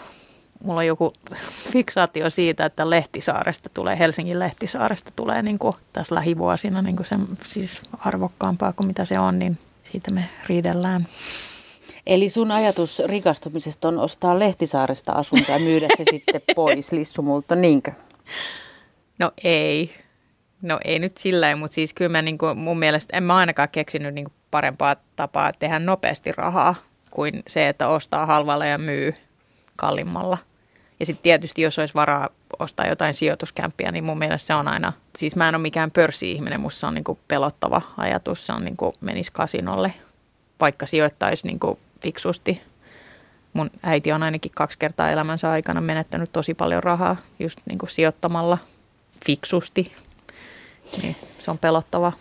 Mulla 0.63 0.79
on 0.79 0.87
joku 0.87 1.13
fiksaatio 1.73 2.29
siitä, 2.29 2.65
että 2.65 2.89
Lehtisaaresta 2.89 3.69
tulee, 3.73 3.99
Helsingin 3.99 4.39
Lehtisaaresta 4.39 5.11
tulee 5.15 5.41
niin 5.41 5.59
kuin 5.59 5.75
tässä 5.93 6.15
lähivuosina 6.15 6.81
niin 6.81 6.95
kuin 6.95 7.05
se, 7.05 7.15
siis 7.45 7.81
arvokkaampaa 7.99 8.73
kuin 8.73 8.87
mitä 8.87 9.05
se 9.05 9.19
on, 9.19 9.39
niin 9.39 9.57
siitä 9.91 10.11
me 10.11 10.29
riidellään. 10.47 11.05
Eli 12.07 12.29
sun 12.29 12.51
ajatus 12.51 13.01
rikastumisesta 13.05 13.87
on 13.87 13.99
ostaa 13.99 14.39
Lehtisaaresta 14.39 15.11
asuntoa 15.11 15.55
ja 15.55 15.61
myydä 15.61 15.87
se 15.97 16.03
sitten 16.11 16.41
pois 16.55 16.91
lissumulta, 16.91 17.55
niinkö? 17.55 17.91
No 19.19 19.31
ei. 19.43 19.95
No 20.61 20.79
ei 20.85 20.99
nyt 20.99 21.17
sillä 21.17 21.55
mutta 21.55 21.75
siis 21.75 21.93
kyllä 21.93 22.09
mä 22.09 22.21
niin 22.21 22.37
kuin, 22.37 22.57
mun 22.57 22.79
mielestä, 22.79 23.17
en 23.17 23.23
mä 23.23 23.35
ainakaan 23.35 23.69
keksinyt 23.69 24.13
niin 24.13 24.25
kuin 24.25 24.33
parempaa 24.51 24.95
tapaa 25.15 25.53
tehdä 25.53 25.79
nopeasti 25.79 26.31
rahaa 26.31 26.75
kuin 27.11 27.43
se, 27.47 27.67
että 27.67 27.87
ostaa 27.87 28.25
halvalla 28.25 28.65
ja 28.65 28.77
myy 28.77 29.13
kallimmalla. 29.75 30.37
Ja 30.99 31.05
sitten 31.05 31.23
tietysti, 31.23 31.61
jos 31.61 31.79
olisi 31.79 31.93
varaa 31.93 32.29
ostaa 32.59 32.87
jotain 32.87 33.13
sijoituskämppiä, 33.13 33.91
niin 33.91 34.03
mun 34.03 34.17
mielestä 34.17 34.47
se 34.47 34.53
on 34.53 34.67
aina, 34.67 34.93
siis 35.17 35.35
mä 35.35 35.49
en 35.49 35.55
ole 35.55 35.61
mikään 35.61 35.91
pörssi-ihminen, 35.91 36.61
musta 36.61 36.79
se 36.79 36.85
on 36.85 36.93
niin 36.93 37.19
pelottava 37.27 37.81
ajatus, 37.97 38.45
se 38.45 38.53
on 38.53 38.65
niin 38.65 38.77
menisi 39.01 39.31
kasinolle, 39.31 39.93
vaikka 40.59 40.85
sijoittaisi 40.85 41.47
niin 41.47 41.59
fiksusti. 42.01 42.61
Mun 43.53 43.71
äiti 43.83 44.11
on 44.11 44.23
ainakin 44.23 44.51
kaksi 44.55 44.79
kertaa 44.79 45.11
elämänsä 45.11 45.49
aikana 45.49 45.81
menettänyt 45.81 46.31
tosi 46.31 46.53
paljon 46.53 46.83
rahaa 46.83 47.17
just 47.39 47.59
niin 47.65 47.79
sijoittamalla 47.87 48.57
fiksusti. 49.25 49.91
Niin, 51.01 51.15
se 51.39 51.51
on 51.51 51.57
pelottava. 51.57 52.11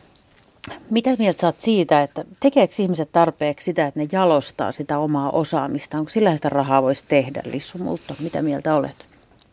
Mitä 0.90 1.10
mieltä 1.18 1.40
saat 1.40 1.60
siitä, 1.60 2.02
että 2.02 2.25
tekeekö 2.40 2.75
ihmiset 2.78 3.12
tarpeeksi 3.12 3.64
sitä, 3.64 3.87
että 3.87 4.00
ne 4.00 4.06
jalostaa 4.12 4.72
sitä 4.72 4.99
omaa 4.99 5.30
osaamista? 5.30 5.99
Onko 5.99 6.08
sillä 6.08 6.37
sitä 6.37 6.49
rahaa 6.49 6.82
voisi 6.82 7.04
tehdä, 7.08 7.42
Lissu 7.44 7.78
Multo? 7.78 8.16
Mitä 8.20 8.42
mieltä 8.42 8.75
olet? 8.75 9.08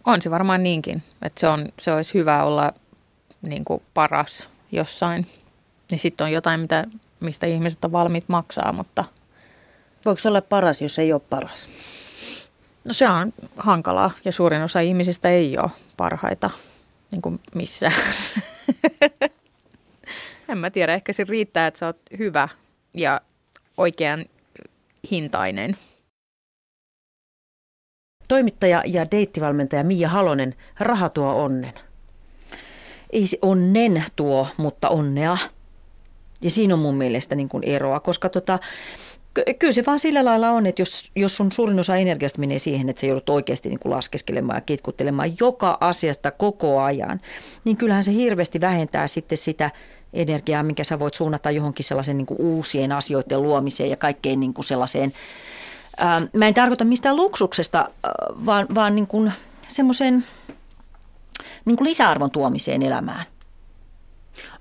On 0.05 0.21
se 0.21 0.31
varmaan 0.31 0.63
niinkin, 0.63 1.03
että 1.21 1.39
se, 1.39 1.47
on, 1.47 1.69
se 1.79 1.93
olisi 1.93 2.13
hyvä 2.13 2.43
olla 2.43 2.73
niin 3.41 3.65
kuin 3.65 3.81
paras 3.93 4.49
jossain. 4.71 5.27
Niin 5.91 5.99
sitten 5.99 6.25
on 6.25 6.31
jotain, 6.31 6.59
mitä, 6.59 6.85
mistä 7.19 7.47
ihmiset 7.47 7.85
on 7.85 7.91
valmiit 7.91 8.25
maksaa, 8.27 8.73
mutta... 8.73 9.05
Voiko 10.05 10.19
se 10.19 10.29
olla 10.29 10.41
paras, 10.41 10.81
jos 10.81 10.99
ei 10.99 11.13
ole 11.13 11.21
paras? 11.29 11.69
No 12.87 12.93
se 12.93 13.09
on 13.09 13.33
hankalaa 13.57 14.11
ja 14.25 14.31
suurin 14.31 14.61
osa 14.61 14.79
ihmisistä 14.79 15.29
ei 15.29 15.57
ole 15.57 15.71
parhaita 15.97 16.49
niin 17.11 17.21
kuin 17.21 17.39
missään. 17.55 17.93
en 20.49 20.57
mä 20.57 20.69
tiedä, 20.69 20.93
ehkä 20.93 21.13
se 21.13 21.25
riittää, 21.29 21.67
että 21.67 21.77
sä 21.77 21.85
oot 21.85 21.99
hyvä 22.17 22.49
ja 22.93 23.21
oikean 23.77 24.25
hintainen. 25.11 25.77
Toimittaja 28.27 28.83
ja 28.85 29.11
deittivalmentaja 29.11 29.83
Mia 29.83 30.09
Halonen, 30.09 30.55
raha 30.79 31.09
tuo 31.09 31.43
onnen. 31.43 31.73
Ei 33.09 33.27
se 33.27 33.37
onnen 33.41 34.03
tuo, 34.15 34.47
mutta 34.57 34.89
onnea. 34.89 35.37
Ja 36.41 36.51
siinä 36.51 36.73
on 36.73 36.79
mun 36.79 36.95
mielestä 36.95 37.35
niin 37.35 37.49
kuin 37.49 37.63
eroa, 37.63 37.99
koska 37.99 38.29
tota, 38.29 38.59
kyllä 39.59 39.71
se 39.71 39.83
vaan 39.85 39.99
sillä 39.99 40.25
lailla 40.25 40.49
on, 40.49 40.65
että 40.65 40.81
jos, 40.81 41.11
jos 41.15 41.35
sun 41.35 41.51
suurin 41.51 41.79
osa 41.79 41.95
energiasta 41.95 42.39
menee 42.39 42.59
siihen, 42.59 42.89
että 42.89 42.99
sä 42.99 43.07
joudut 43.07 43.29
oikeasti 43.29 43.69
niin 43.69 43.79
kuin 43.79 43.91
laskeskelemaan 43.91 44.57
ja 44.57 44.61
kitkuttelemaan 44.61 45.33
joka 45.39 45.77
asiasta 45.81 46.31
koko 46.31 46.81
ajan, 46.81 47.21
niin 47.63 47.77
kyllähän 47.77 48.03
se 48.03 48.13
hirveästi 48.13 48.61
vähentää 48.61 49.07
sitten 49.07 49.37
sitä 49.37 49.71
energiaa, 50.13 50.63
minkä 50.63 50.83
sä 50.83 50.99
voit 50.99 51.13
suunnata 51.13 51.51
johonkin 51.51 51.85
sellaisen 51.85 52.17
niin 52.17 52.25
kuin 52.25 52.41
uusien 52.41 52.91
asioiden 52.91 53.43
luomiseen 53.43 53.89
ja 53.89 53.97
kaikkeen 53.97 54.39
niin 54.39 54.53
kuin 54.53 54.65
sellaiseen. 54.65 55.13
Ää, 55.97 56.21
mä 56.33 56.47
en 56.47 56.53
tarkoita 56.53 56.85
mistään 56.85 57.15
luksuksesta, 57.15 57.89
vaan, 58.45 58.67
vaan 58.75 58.95
niin 58.95 59.07
kuin 59.07 59.33
semmoisen 59.67 60.23
niin 61.65 61.77
kuin 61.77 61.87
lisäarvon 61.87 62.31
tuomiseen 62.31 62.83
elämään. 62.83 63.25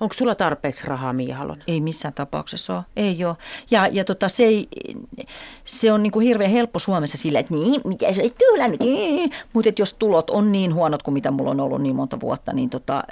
Onko 0.00 0.12
sulla 0.12 0.34
tarpeeksi 0.34 0.86
rahaa, 0.86 1.12
Mia 1.12 1.36
Halonen? 1.36 1.64
Ei 1.66 1.80
missään 1.80 2.14
tapauksessa 2.14 2.74
ole. 2.74 2.84
Ei 2.96 3.24
ole. 3.24 3.36
Ja, 3.70 3.86
ja 3.86 4.04
tota, 4.04 4.28
se, 4.28 4.44
ei, 4.44 4.68
se 5.64 5.92
on 5.92 6.02
niin 6.02 6.10
kuin 6.10 6.26
hirveän 6.26 6.50
helppo 6.50 6.78
Suomessa 6.78 7.18
sillä, 7.18 7.38
että 7.38 7.54
niin, 7.54 7.80
mitä 7.84 8.12
se 8.12 8.22
olet 8.22 8.70
nyt? 8.70 8.80
Niin. 8.80 9.30
Mutta 9.52 9.70
jos 9.78 9.94
tulot 9.94 10.30
on 10.30 10.52
niin 10.52 10.74
huonot 10.74 11.02
kuin 11.02 11.12
mitä 11.12 11.30
mulla 11.30 11.50
on 11.50 11.60
ollut 11.60 11.82
niin 11.82 11.96
monta 11.96 12.20
vuotta, 12.20 12.52
niin 12.52 12.70
tota, 12.70 13.04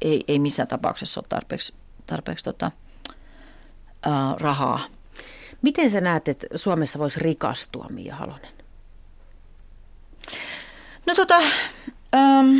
ei, 0.00 0.24
ei 0.28 0.38
missään 0.38 0.68
tapauksessa 0.68 1.20
ole 1.20 1.26
tarpeeksi, 1.28 1.74
tarpeeksi 2.06 2.44
tota, 2.44 2.70
ää, 4.02 4.34
rahaa. 4.38 4.80
Miten 5.62 5.90
sä 5.90 6.00
näet, 6.00 6.28
että 6.28 6.46
Suomessa 6.54 6.98
voisi 6.98 7.20
rikastua, 7.20 7.86
Mia 7.90 8.16
Halonen? 8.16 8.50
No 11.06 11.14
tota, 11.14 11.36
ähm, 12.14 12.58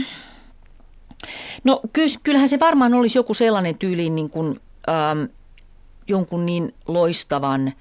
no 1.64 1.80
kyllähän 2.22 2.48
se 2.48 2.60
varmaan 2.60 2.94
olisi 2.94 3.18
joku 3.18 3.34
sellainen 3.34 3.78
tyyli 3.78 4.10
niin 4.10 4.30
kuin, 4.30 4.60
ähm, 4.88 5.25
jonkun 6.08 6.46
niin 6.46 6.75
loistavan 6.87 7.72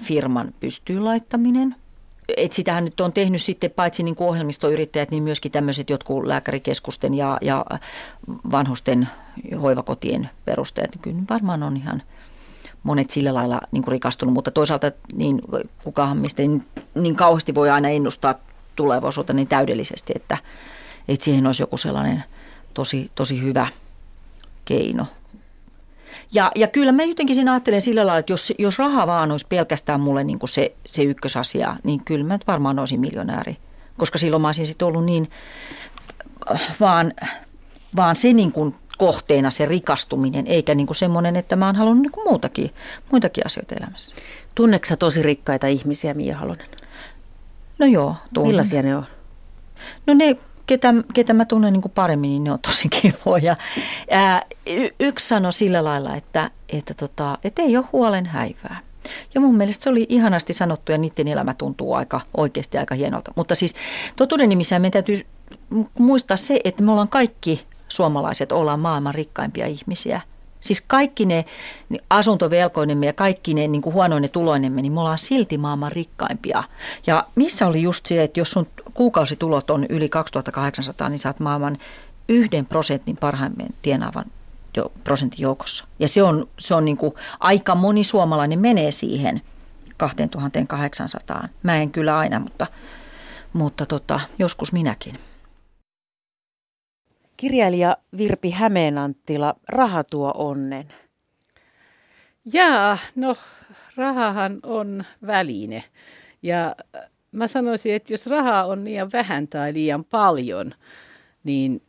firman 0.00 0.54
pystyyn 0.60 1.04
laittaminen– 1.04 1.74
et 2.36 2.52
sitähän 2.52 2.84
nyt 2.84 3.00
on 3.00 3.12
tehnyt 3.12 3.42
sitten 3.42 3.70
paitsi 3.70 4.02
niin 4.02 4.14
kuin 4.14 4.28
ohjelmistoyrittäjät, 4.28 5.10
niin 5.10 5.22
myöskin 5.22 5.52
tämmöiset 5.52 5.90
jotkut 5.90 6.26
lääkärikeskusten 6.26 7.14
ja, 7.14 7.38
ja 7.40 7.64
vanhusten 8.52 9.08
hoivakotien 9.62 10.30
perusteet. 10.44 10.98
Kyllä 11.02 11.22
varmaan 11.30 11.62
on 11.62 11.76
ihan 11.76 12.02
monet 12.82 13.10
sillä 13.10 13.34
lailla 13.34 13.60
niin 13.72 13.82
kuin 13.82 13.92
rikastunut, 13.92 14.34
mutta 14.34 14.50
toisaalta 14.50 14.92
niin 15.12 15.40
kukaan 15.84 16.16
mistä 16.16 16.42
niin, 16.42 16.66
niin 16.94 17.16
kauheasti 17.16 17.54
voi 17.54 17.70
aina 17.70 17.88
ennustaa 17.88 18.34
tulevaisuutta 18.76 19.32
niin 19.32 19.48
täydellisesti, 19.48 20.12
että, 20.16 20.38
että 21.08 21.24
siihen 21.24 21.46
olisi 21.46 21.62
joku 21.62 21.76
sellainen 21.76 22.24
tosi, 22.74 23.10
tosi 23.14 23.42
hyvä 23.42 23.68
keino 24.64 25.06
ja, 26.34 26.52
ja 26.56 26.66
kyllä 26.68 26.92
mä 26.92 27.02
jotenkin 27.02 27.36
siinä 27.36 27.52
ajattelen 27.52 27.80
sillä 27.80 28.06
lailla, 28.06 28.18
että 28.18 28.32
jos, 28.32 28.52
jos 28.58 28.78
raha 28.78 29.06
vaan 29.06 29.30
olisi 29.30 29.46
pelkästään 29.48 30.00
mulle 30.00 30.24
niin 30.24 30.38
kuin 30.38 30.50
se, 30.50 30.74
se 30.86 31.02
ykkösasia, 31.02 31.76
niin 31.84 32.04
kyllä 32.04 32.24
mä 32.24 32.38
varmaan 32.46 32.78
olisin 32.78 33.00
miljonääri. 33.00 33.56
Koska 33.98 34.18
silloin 34.18 34.42
mä 34.42 34.48
olisin 34.48 34.66
sitten 34.66 34.88
ollut 34.88 35.04
niin, 35.04 35.30
vaan, 36.80 37.12
vaan 37.96 38.16
se 38.16 38.32
niin 38.32 38.52
kuin 38.52 38.74
kohteena 38.98 39.50
se 39.50 39.66
rikastuminen, 39.66 40.46
eikä 40.46 40.74
niin 40.74 40.86
kuin 40.86 40.96
semmoinen, 40.96 41.36
että 41.36 41.56
mä 41.56 41.66
oon 41.66 41.76
halunnut 41.76 42.02
niin 42.02 42.12
kuin 42.12 42.28
muutakin, 42.28 42.70
muitakin 43.10 43.46
asioita 43.46 43.74
elämässä. 43.74 44.16
Tunneeko 44.54 44.96
tosi 44.98 45.22
rikkaita 45.22 45.66
ihmisiä, 45.66 46.14
Mia 46.14 46.36
Halonen? 46.36 46.66
No 47.78 47.86
joo, 47.86 48.16
tunnen. 48.34 48.50
Millaisia 48.50 48.82
ne 48.82 48.96
on? 48.96 49.04
No 50.06 50.14
ne 50.14 50.36
ketä, 50.70 50.94
ketä 51.14 51.32
mä 51.32 51.44
tunnen 51.44 51.72
niin 51.72 51.82
kuin 51.82 51.92
paremmin, 51.92 52.30
niin 52.30 52.44
ne 52.44 52.52
on 52.52 52.58
tosi 52.58 52.88
kivoja. 53.02 53.56
Ää, 54.10 54.42
y- 54.66 54.94
yksi 55.00 55.28
sanoi 55.28 55.52
sillä 55.52 55.84
lailla, 55.84 56.16
että, 56.16 56.50
että, 56.68 56.94
tota, 56.94 57.38
että 57.44 57.62
ei 57.62 57.76
ole 57.76 57.86
huolen 57.92 58.26
häivää. 58.26 58.80
Ja 59.34 59.40
mun 59.40 59.54
mielestä 59.54 59.84
se 59.84 59.90
oli 59.90 60.06
ihanasti 60.08 60.52
sanottu 60.52 60.92
ja 60.92 60.98
niiden 60.98 61.28
elämä 61.28 61.54
tuntuu 61.54 61.94
aika 61.94 62.20
oikeasti 62.36 62.78
aika 62.78 62.94
hienolta. 62.94 63.32
Mutta 63.36 63.54
siis 63.54 63.74
totuuden 64.16 64.48
nimissä 64.48 64.78
meidän 64.78 64.92
täytyy 64.92 65.16
muistaa 65.98 66.36
se, 66.36 66.60
että 66.64 66.82
me 66.82 66.90
ollaan 66.90 67.08
kaikki 67.08 67.66
suomalaiset, 67.88 68.52
ollaan 68.52 68.80
maailman 68.80 69.14
rikkaimpia 69.14 69.66
ihmisiä. 69.66 70.20
Siis 70.60 70.80
kaikki 70.80 71.26
ne 71.26 71.44
asuntovelkoinemme 72.10 73.06
ja 73.06 73.12
kaikki 73.12 73.54
ne 73.54 73.68
niin 73.68 73.82
kuin 73.82 73.94
huonoine 73.94 74.28
tuloinemme, 74.28 74.82
niin 74.82 74.92
me 74.92 75.00
ollaan 75.00 75.18
silti 75.18 75.58
maailman 75.58 75.92
rikkaimpia. 75.92 76.64
Ja 77.06 77.26
missä 77.34 77.66
oli 77.66 77.82
just 77.82 78.06
se, 78.06 78.22
että 78.22 78.40
jos 78.40 78.50
sun 78.50 78.66
kuukausitulot 78.94 79.70
on 79.70 79.86
yli 79.88 80.08
2800, 80.08 81.08
niin 81.08 81.18
saat 81.18 81.40
maailman 81.40 81.78
yhden 82.28 82.66
prosentin 82.66 83.16
parhaimmin 83.16 83.74
tienaavan 83.82 84.24
jo, 84.76 84.92
prosentin 85.04 85.40
joukossa. 85.40 85.84
Ja 85.98 86.08
se 86.08 86.22
on, 86.22 86.48
se 86.58 86.74
on 86.74 86.84
niin 86.84 86.96
kuin, 86.96 87.14
aika 87.40 87.74
moni 87.74 88.04
suomalainen 88.04 88.58
menee 88.58 88.90
siihen 88.90 89.42
2800. 89.96 91.48
Mä 91.62 91.76
en 91.76 91.90
kyllä 91.90 92.18
aina, 92.18 92.40
mutta, 92.40 92.66
mutta 93.52 93.86
tota, 93.86 94.20
joskus 94.38 94.72
minäkin. 94.72 95.18
Kirjailija 97.40 97.96
Virpi 98.16 98.50
Hämeenanttila, 98.50 99.54
raha 99.68 100.04
tuo 100.04 100.32
onnen. 100.34 100.88
Jaa, 102.52 102.98
no 103.14 103.36
rahahan 103.96 104.60
on 104.62 105.04
väline. 105.26 105.84
Ja 106.42 106.74
äh, 106.96 107.10
mä 107.32 107.48
sanoisin, 107.48 107.94
että 107.94 108.12
jos 108.12 108.26
rahaa 108.26 108.66
on 108.66 108.84
liian 108.84 109.12
vähän 109.12 109.48
tai 109.48 109.74
liian 109.74 110.04
paljon, 110.04 110.74
niin 111.44 111.82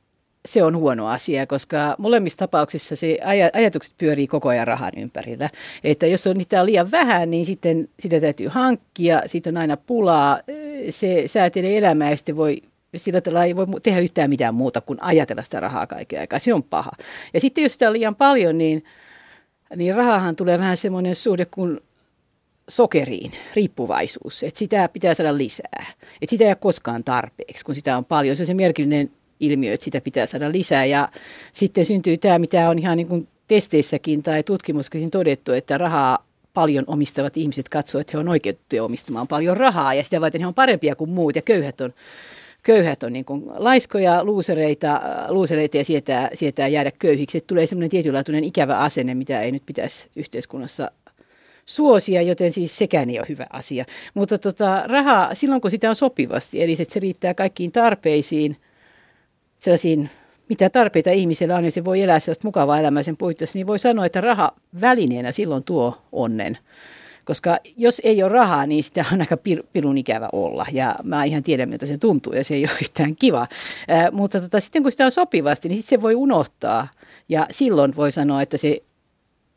se 0.46 0.64
on 0.64 0.78
huono 0.78 1.08
asia, 1.08 1.48
koska 1.48 1.96
molemmissa 1.98 2.38
tapauksissa 2.38 2.96
se 2.96 3.18
aj- 3.22 3.52
ajatukset 3.54 3.94
pyörii 3.98 4.28
koko 4.28 4.50
ajan 4.50 4.68
rahan 4.68 4.94
ympärillä. 4.98 5.50
Että 5.84 6.08
jos 6.08 6.28
on 6.28 6.38
niitä 6.38 6.66
liian 6.66 6.92
vähän, 6.92 7.32
niin 7.32 7.46
sitten 7.46 7.90
sitä 8.00 8.20
täytyy 8.20 8.48
hankkia, 8.48 9.22
siitä 9.26 9.50
on 9.50 9.58
aina 9.58 9.78
pulaa, 9.78 10.40
se 10.90 11.24
säätelee 11.26 11.78
elämää 11.78 12.10
ja 12.10 12.18
sitten 12.18 12.36
voi 12.36 12.62
sillä 12.96 13.22
tavalla 13.22 13.46
ei 13.46 13.56
voi 13.56 13.68
tehdä 13.84 14.00
yhtään 14.00 14.30
mitään 14.30 14.56
muuta 14.56 14.82
kuin 14.82 15.04
ajatella 15.04 15.44
sitä 15.44 15.60
rahaa 15.60 15.88
kaiken 15.88 16.20
aikaa. 16.20 16.40
Se 16.40 16.54
on 16.54 16.64
paha. 16.64 16.92
Ja 17.34 17.40
sitten 17.40 17.62
jos 17.62 17.74
sitä 17.74 17.88
on 17.88 17.94
liian 17.94 18.16
paljon, 18.16 18.58
niin, 18.58 18.84
niin 19.76 19.96
rahahan 19.96 20.36
tulee 20.36 20.60
vähän 20.60 20.78
semmoinen 20.78 21.16
suhde 21.16 21.46
kuin 21.46 21.80
sokeriin, 22.70 23.32
riippuvaisuus. 23.56 24.44
Että 24.44 24.60
sitä 24.60 24.90
pitää 24.94 25.14
saada 25.14 25.38
lisää. 25.38 25.86
Että 26.22 26.30
sitä 26.30 26.44
ei 26.44 26.50
ole 26.50 26.56
koskaan 26.56 27.04
tarpeeksi, 27.04 27.66
kun 27.66 27.76
sitä 27.76 27.98
on 27.98 28.06
paljon. 28.06 28.36
Se 28.36 28.44
on 28.44 28.48
se 28.48 28.54
merkillinen 28.54 29.12
ilmiö, 29.40 29.74
että 29.74 29.84
sitä 29.84 30.02
pitää 30.02 30.26
saada 30.26 30.52
lisää. 30.52 30.86
Ja 30.86 31.10
sitten 31.54 31.86
syntyy 31.86 32.18
tämä, 32.18 32.40
mitä 32.40 32.70
on 32.70 32.80
ihan 32.80 32.98
niin 32.98 33.08
kuin 33.08 33.28
testeissäkin 33.48 34.24
tai 34.24 34.44
tutkimuskin 34.44 35.12
todettu, 35.12 35.52
että 35.52 35.78
rahaa 35.78 36.26
paljon 36.54 36.84
omistavat 36.88 37.38
ihmiset 37.38 37.70
katsoo, 37.70 38.02
että 38.02 38.12
he 38.14 38.20
on 38.20 38.28
oikeutettuja 38.28 38.84
omistamaan 38.84 39.28
paljon 39.28 39.58
rahaa 39.58 39.94
ja 39.94 40.04
sitä 40.04 40.22
varten 40.22 40.42
he 40.42 40.48
on 40.48 40.54
parempia 40.54 40.96
kuin 40.96 41.10
muut 41.10 41.36
ja 41.36 41.42
köyhät 41.42 41.82
on 41.82 41.94
köyhät 42.64 43.04
on 43.04 43.14
niin 43.14 43.26
kuin 43.26 43.44
laiskoja, 43.56 44.24
luusereita, 44.24 45.02
luusereita 45.30 45.78
ja 45.78 45.86
sietää, 45.86 46.30
sietää 46.34 46.68
jäädä 46.68 46.92
köyhiksi. 47.00 47.38
Että 47.38 47.48
tulee 47.48 47.66
semmoinen 47.66 47.90
tietynlaatuinen 47.90 48.44
ikävä 48.44 48.78
asenne, 48.78 49.16
mitä 49.16 49.42
ei 49.42 49.52
nyt 49.52 49.64
pitäisi 49.66 50.10
yhteiskunnassa 50.16 50.92
suosia, 51.66 52.22
joten 52.22 52.52
siis 52.52 52.78
sekään 52.78 53.10
ei 53.10 53.20
ole 53.20 53.26
hyvä 53.30 53.48
asia. 53.50 53.86
Mutta 54.14 54.38
tota, 54.38 54.84
rahaa 54.86 55.36
silloin, 55.36 55.62
kun 55.62 55.72
sitä 55.72 55.90
on 55.90 55.96
sopivasti, 55.96 56.64
eli 56.64 56.76
se 56.76 57.00
riittää 57.00 57.34
kaikkiin 57.34 57.72
tarpeisiin, 57.72 58.58
sellaisiin 59.60 60.10
mitä 60.50 60.70
tarpeita 60.70 61.12
ihmisellä 61.12 61.56
on, 61.56 61.66
ja 61.66 61.72
se 61.72 61.86
voi 61.86 62.02
elää 62.02 62.20
sellaista 62.20 62.48
mukavaa 62.48 62.80
elämää 62.80 63.04
sen 63.04 63.18
puitteissa, 63.18 63.58
niin 63.58 63.68
voi 63.68 63.80
sanoa, 63.80 64.06
että 64.06 64.22
raha 64.22 64.52
välineenä 64.82 65.32
silloin 65.32 65.64
tuo 65.64 65.98
onnen. 66.12 66.58
Koska 67.32 67.60
jos 67.78 68.02
ei 68.04 68.24
ole 68.24 68.32
rahaa, 68.32 68.66
niin 68.66 68.84
sitä 68.84 69.06
on 69.14 69.22
aika 69.22 69.36
pir- 69.36 69.66
pirun 69.74 69.98
ikävä 69.98 70.30
olla. 70.32 70.66
Ja 70.72 70.96
mä 71.04 71.24
ihan 71.24 71.44
tiedän, 71.44 71.70
miltä 71.70 71.86
se 71.86 71.98
tuntuu 71.98 72.34
ja 72.34 72.44
se 72.44 72.56
ei 72.56 72.64
ole 72.64 72.78
yhtään 72.82 73.16
kiva. 73.16 73.48
Ää, 73.88 74.12
mutta 74.12 74.42
tota, 74.42 74.60
sitten 74.60 74.84
kun 74.84 74.92
sitä 74.92 75.06
on 75.06 75.12
sopivasti, 75.12 75.70
niin 75.70 75.78
sitten 75.78 75.98
se 75.98 76.02
voi 76.02 76.16
unohtaa. 76.16 76.88
Ja 77.30 77.48
silloin 77.52 77.96
voi 77.96 78.12
sanoa, 78.12 78.42
että 78.42 78.58
se 78.58 78.84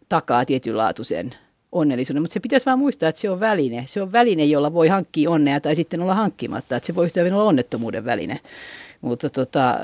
takaa 0.08 0.44
tietynlaatuisen 0.44 1.34
onnellisuuden. 1.72 2.22
Mutta 2.22 2.34
se 2.34 2.40
pitäisi 2.40 2.66
vaan 2.66 2.78
muistaa, 2.78 3.08
että 3.08 3.20
se 3.20 3.30
on 3.30 3.40
väline. 3.40 3.84
Se 3.86 4.02
on 4.02 4.12
väline, 4.12 4.44
jolla 4.44 4.72
voi 4.72 4.88
hankkia 4.88 5.30
onnea 5.30 5.60
tai 5.60 5.76
sitten 5.76 6.02
olla 6.02 6.14
hankkimatta. 6.14 6.76
Että 6.76 6.86
se 6.86 6.94
voi 6.94 7.06
yhtä 7.06 7.20
olla 7.20 7.44
onnettomuuden 7.44 8.04
väline. 8.04 8.40
Mutta 9.00 9.30
tota, 9.30 9.78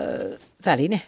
väline. 0.67 1.01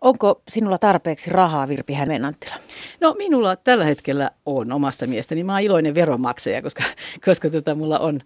Onko 0.00 0.42
sinulla 0.48 0.78
tarpeeksi 0.78 1.30
rahaa, 1.30 1.68
Virpi 1.68 1.92
Hämeenanttila? 1.92 2.54
No 3.00 3.14
minulla 3.18 3.56
tällä 3.56 3.84
hetkellä 3.84 4.30
on 4.46 4.72
omasta 4.72 5.06
mielestäni. 5.06 5.44
Mä 5.44 5.52
oon 5.52 5.62
iloinen 5.62 5.94
veronmaksaja, 5.94 6.62
koska, 6.62 6.82
koska 7.24 7.50
tota, 7.50 7.74
mulla 7.74 7.98
on, 7.98 8.20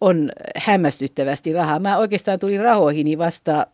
on 0.00 0.32
hämmästyttävästi 0.56 1.52
rahaa. 1.52 1.78
Mä 1.78 1.98
oikeastaan 1.98 2.38
tulin 2.38 2.60
rahoihini 2.60 3.18
vasta, 3.18 3.66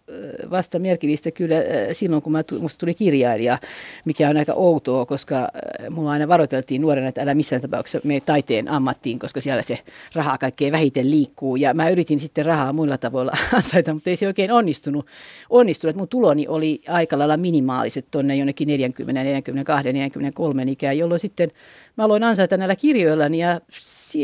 vasta 0.50 0.78
merkillistä 0.78 1.30
kyllä 1.30 1.56
silloin, 1.92 2.22
kun 2.22 2.32
mä, 2.32 2.44
musta 2.60 2.78
tuli 2.78 2.94
kirjailija, 2.94 3.58
mikä 4.04 4.28
on 4.28 4.36
aika 4.36 4.52
outoa, 4.52 5.06
koska 5.06 5.48
mulla 5.90 6.10
aina 6.10 6.28
varoiteltiin 6.28 6.80
nuorena, 6.82 7.08
että 7.08 7.22
älä 7.22 7.34
missään 7.34 7.62
tapauksessa 7.62 8.08
mene 8.08 8.20
taiteen 8.20 8.68
ammattiin, 8.68 9.18
koska 9.18 9.40
siellä 9.40 9.62
se 9.62 9.78
rahaa 10.14 10.38
kaikkein 10.38 10.72
vähiten 10.72 11.10
liikkuu. 11.10 11.56
Ja 11.56 11.74
mä 11.74 11.90
yritin 11.90 12.18
sitten 12.18 12.46
rahaa 12.46 12.72
muilla 12.72 12.98
tavoilla 12.98 13.32
ansaita, 13.56 13.94
mutta 13.94 14.10
ei 14.10 14.16
se 14.16 14.26
oikein 14.26 14.52
onnistunut. 14.52 15.06
onnistunut. 15.50 15.96
Mun 15.96 16.08
tuloni 16.08 16.48
oli 16.48 16.82
aika 16.88 17.18
lailla 17.18 17.36
minimaaliset 17.36 18.06
tuonne 18.10 18.36
jonnekin 18.36 18.68
40, 18.68 19.24
42, 19.24 19.92
43 20.22 20.62
ikään, 20.72 20.98
jolloin 20.98 21.20
sitten 21.20 21.50
mä 21.96 22.04
aloin 22.04 22.24
ansaita 22.24 22.56
näillä 22.56 22.76
kirjoillani 22.76 23.38
ja 23.38 23.60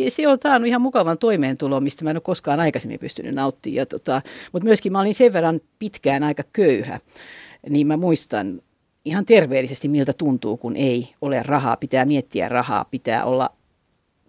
se 0.09 0.29
on 0.29 0.39
taannut 0.39 0.69
ihan 0.69 0.83
mukavan 0.83 1.19
toimeentulon, 1.19 1.83
mistä 1.83 2.05
mä 2.05 2.11
en 2.11 2.17
ole 2.17 2.23
koskaan 2.23 2.61
aikaisemmin 2.61 2.99
pystynyt 2.99 3.35
nauttimaan. 3.35 3.87
Tota, 3.87 4.23
mutta 4.53 4.65
myöskin 4.65 4.93
mä 4.93 5.01
olin 5.01 5.15
sen 5.15 5.33
verran 5.33 5.61
pitkään 5.79 6.23
aika 6.23 6.43
köyhä, 6.53 7.01
niin 7.69 7.87
mä 7.87 7.97
muistan 7.97 8.61
ihan 9.05 9.27
terveellisesti, 9.27 9.89
miltä 9.89 10.13
tuntuu, 10.13 10.57
kun 10.57 10.77
ei 10.77 11.15
ole 11.21 11.43
rahaa. 11.43 11.77
Pitää 11.77 12.05
miettiä 12.05 12.49
rahaa, 12.49 12.85
pitää 12.85 13.25
olla 13.25 13.51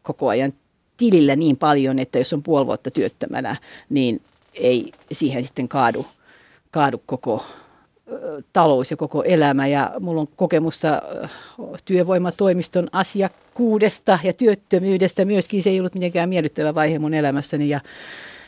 koko 0.01 0.27
ajan 0.27 0.53
tilillä 0.97 1.35
niin 1.35 1.57
paljon, 1.57 1.99
että 1.99 2.17
jos 2.17 2.33
on 2.33 2.43
puoli 2.43 2.65
vuotta 2.65 2.91
työttömänä, 2.91 3.55
niin 3.89 4.21
ei 4.53 4.91
siihen 5.11 5.45
sitten 5.45 5.67
kaadu, 5.67 6.05
kaadu 6.71 7.01
koko 7.05 7.45
talous 8.53 8.91
ja 8.91 8.97
koko 8.97 9.23
elämä 9.23 9.67
ja 9.67 9.91
mulla 9.99 10.21
on 10.21 10.27
kokemusta 10.35 11.01
työvoimatoimiston 11.85 12.87
asiakkuudesta 12.91 14.19
ja 14.23 14.33
työttömyydestä 14.33 15.25
myöskin. 15.25 15.63
Se 15.63 15.69
ei 15.69 15.79
ollut 15.79 15.93
mitenkään 15.93 16.29
miellyttävä 16.29 16.75
vaihe 16.75 16.99
mun 16.99 17.13
elämässäni 17.13 17.69
ja 17.69 17.79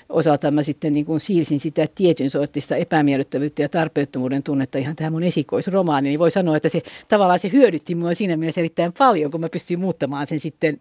osalta 0.09 0.51
mä 0.51 0.63
sitten 0.63 0.93
niin 0.93 1.05
kuin 1.05 1.19
siirsin 1.19 1.59
sitä 1.59 1.87
tietyn 1.95 2.29
sortista 2.29 2.75
epämiellyttävyyttä 2.75 3.61
ja 3.61 3.69
tarpeettomuuden 3.69 4.43
tunnetta 4.43 4.77
ihan 4.77 4.95
tähän 4.95 5.13
mun 5.13 5.23
esikoisromaaniin. 5.23 6.09
Niin 6.09 6.19
voi 6.19 6.31
sanoa, 6.31 6.55
että 6.55 6.69
se 6.69 6.81
tavallaan 7.07 7.39
se 7.39 7.51
hyödytti 7.51 7.95
mua 7.95 8.13
siinä 8.13 8.37
mielessä 8.37 8.61
erittäin 8.61 8.93
paljon, 8.97 9.31
kun 9.31 9.41
mä 9.41 9.49
pystyin 9.49 9.79
muuttamaan 9.79 10.27
sen 10.27 10.39
sitten 10.39 10.79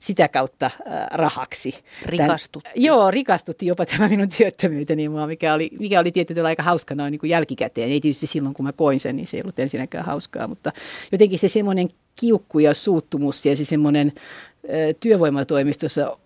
sitä 0.00 0.28
kautta 0.28 0.66
äh, 0.66 1.06
rahaksi. 1.12 1.74
Rikastutti. 2.02 2.70
Tän, 2.74 2.82
joo, 2.82 3.10
rikastutti 3.10 3.66
jopa 3.66 3.86
tämä 3.86 4.08
minun 4.08 4.28
työttömyyteni 4.36 5.08
mua, 5.08 5.26
mikä 5.26 5.54
oli, 5.54 5.70
mikä 5.78 6.00
oli 6.00 6.12
tietysti 6.12 6.40
aika 6.40 6.62
hauska 6.62 6.94
noin 6.94 7.10
niin 7.10 7.20
kuin 7.20 7.30
jälkikäteen. 7.30 7.90
Ei 7.90 8.00
tietysti 8.00 8.26
silloin, 8.26 8.54
kun 8.54 8.66
mä 8.66 8.72
koin 8.72 9.00
sen, 9.00 9.16
niin 9.16 9.26
se 9.26 9.36
ei 9.36 9.42
ollut 9.42 9.58
ensinnäkään 9.58 10.04
hauskaa, 10.04 10.46
mutta 10.46 10.72
jotenkin 11.12 11.38
se 11.38 11.48
semmoinen 11.48 11.88
kiukku 12.20 12.58
ja 12.58 12.74
suuttumus 12.74 13.46
ja 13.46 13.56
se 13.56 13.64
semmoinen 13.64 14.12
äh, 14.16 14.94
työvoimatoimistossa 15.00 16.18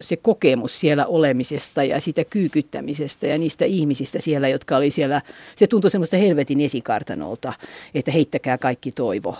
se 0.00 0.16
kokemus 0.16 0.80
siellä 0.80 1.06
olemisesta 1.06 1.84
ja 1.84 2.00
sitä 2.00 2.24
kyykyttämisestä 2.24 3.26
ja 3.26 3.38
niistä 3.38 3.64
ihmisistä 3.64 4.20
siellä, 4.20 4.48
jotka 4.48 4.76
oli 4.76 4.90
siellä, 4.90 5.22
se 5.56 5.66
tuntui 5.66 5.90
semmoista 5.90 6.16
helvetin 6.16 6.60
esikartanolta, 6.60 7.52
että 7.94 8.10
heittäkää 8.10 8.58
kaikki 8.58 8.92
toivo, 8.92 9.36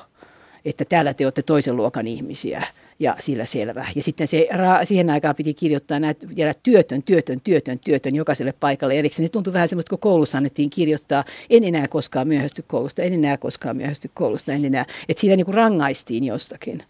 että 0.64 0.84
täällä 0.84 1.14
te 1.14 1.26
olette 1.26 1.42
toisen 1.42 1.76
luokan 1.76 2.06
ihmisiä 2.06 2.62
ja 2.98 3.16
sillä 3.18 3.44
selvä. 3.44 3.86
Ja 3.96 4.02
sitten 4.02 4.28
se, 4.28 4.48
siihen 4.84 5.10
aikaan 5.10 5.36
piti 5.36 5.54
kirjoittaa 5.54 6.00
näitä 6.00 6.26
työtön, 6.62 7.02
työtön, 7.02 7.40
työtön, 7.40 7.78
työtön 7.84 8.14
jokaiselle 8.14 8.54
paikalle. 8.60 8.98
Eli 8.98 9.08
se 9.08 9.28
tuntui 9.28 9.52
vähän 9.52 9.68
semmoista, 9.68 9.90
kun 9.90 9.98
koulussa 9.98 10.38
annettiin 10.38 10.70
kirjoittaa, 10.70 11.24
en 11.50 11.64
enää 11.64 11.88
koskaan 11.88 12.28
myöhästy 12.28 12.64
koulusta, 12.66 13.02
en 13.02 13.12
enää 13.12 13.38
koskaan 13.38 13.76
myöhästy 13.76 14.10
koulusta, 14.14 14.52
en 14.52 14.64
enää. 14.64 14.86
Että 15.08 15.20
siinä 15.20 15.36
niin 15.36 15.54
rangaistiin 15.54 16.24
jostakin. 16.24 16.82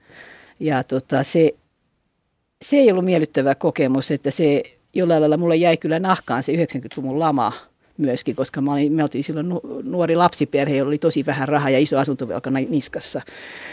Ja 0.60 0.84
tota, 0.84 1.22
se, 1.22 1.54
se 2.62 2.76
ei 2.76 2.90
ollut 2.90 3.04
miellyttävä 3.04 3.54
kokemus, 3.54 4.10
että 4.10 4.30
se 4.30 4.62
jollain 4.94 5.20
lailla 5.20 5.36
mulle 5.36 5.56
jäi 5.56 5.76
kyllä 5.76 5.98
nahkaan 5.98 6.42
se 6.42 6.52
90-luvun 6.52 7.18
lama 7.18 7.52
myöskin, 8.00 8.36
koska 8.36 8.60
mä 8.60 8.72
olin, 8.72 8.92
me 8.92 9.02
oltiin 9.02 9.24
silloin 9.24 9.46
nuori 9.82 10.16
lapsiperhe, 10.16 10.76
jolla 10.76 10.88
oli 10.88 10.98
tosi 10.98 11.26
vähän 11.26 11.48
rahaa 11.48 11.70
ja 11.70 11.78
iso 11.78 11.98
asuntovelka 11.98 12.50
niskassa. 12.50 13.22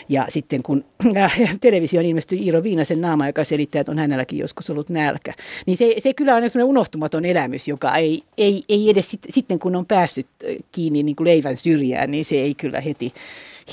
Ja 0.10 0.26
sitten 0.30 0.64
kun 0.64 0.86
televisioon 1.62 2.06
ilmestyi 2.06 2.46
Iiro 2.46 2.64
Viinasen 2.64 3.02
naama, 3.02 3.28
joka 3.28 3.44
selittää, 3.44 3.80
että 3.80 3.92
on 3.92 4.00
hänelläkin 4.00 4.40
joskus 4.40 4.70
ollut 4.70 4.90
nälkä, 4.90 5.34
niin 5.66 5.78
se, 5.78 5.96
se 6.00 6.14
kyllä 6.14 6.36
on 6.36 6.50
sellainen 6.50 6.70
unohtumaton 6.70 7.26
elämys, 7.26 7.68
joka 7.68 7.96
ei, 7.96 8.22
ei, 8.38 8.64
ei 8.70 8.90
edes 8.90 9.12
sit, 9.12 9.22
sitten 9.30 9.60
kun 9.60 9.76
on 9.76 9.86
päässyt 9.86 10.28
kiinni 10.72 11.04
niin 11.04 11.16
kuin 11.16 11.28
leivän 11.28 11.58
syrjään, 11.58 12.12
niin 12.12 12.26
se 12.26 12.36
ei 12.36 12.56
kyllä 12.56 12.82
heti, 12.82 13.14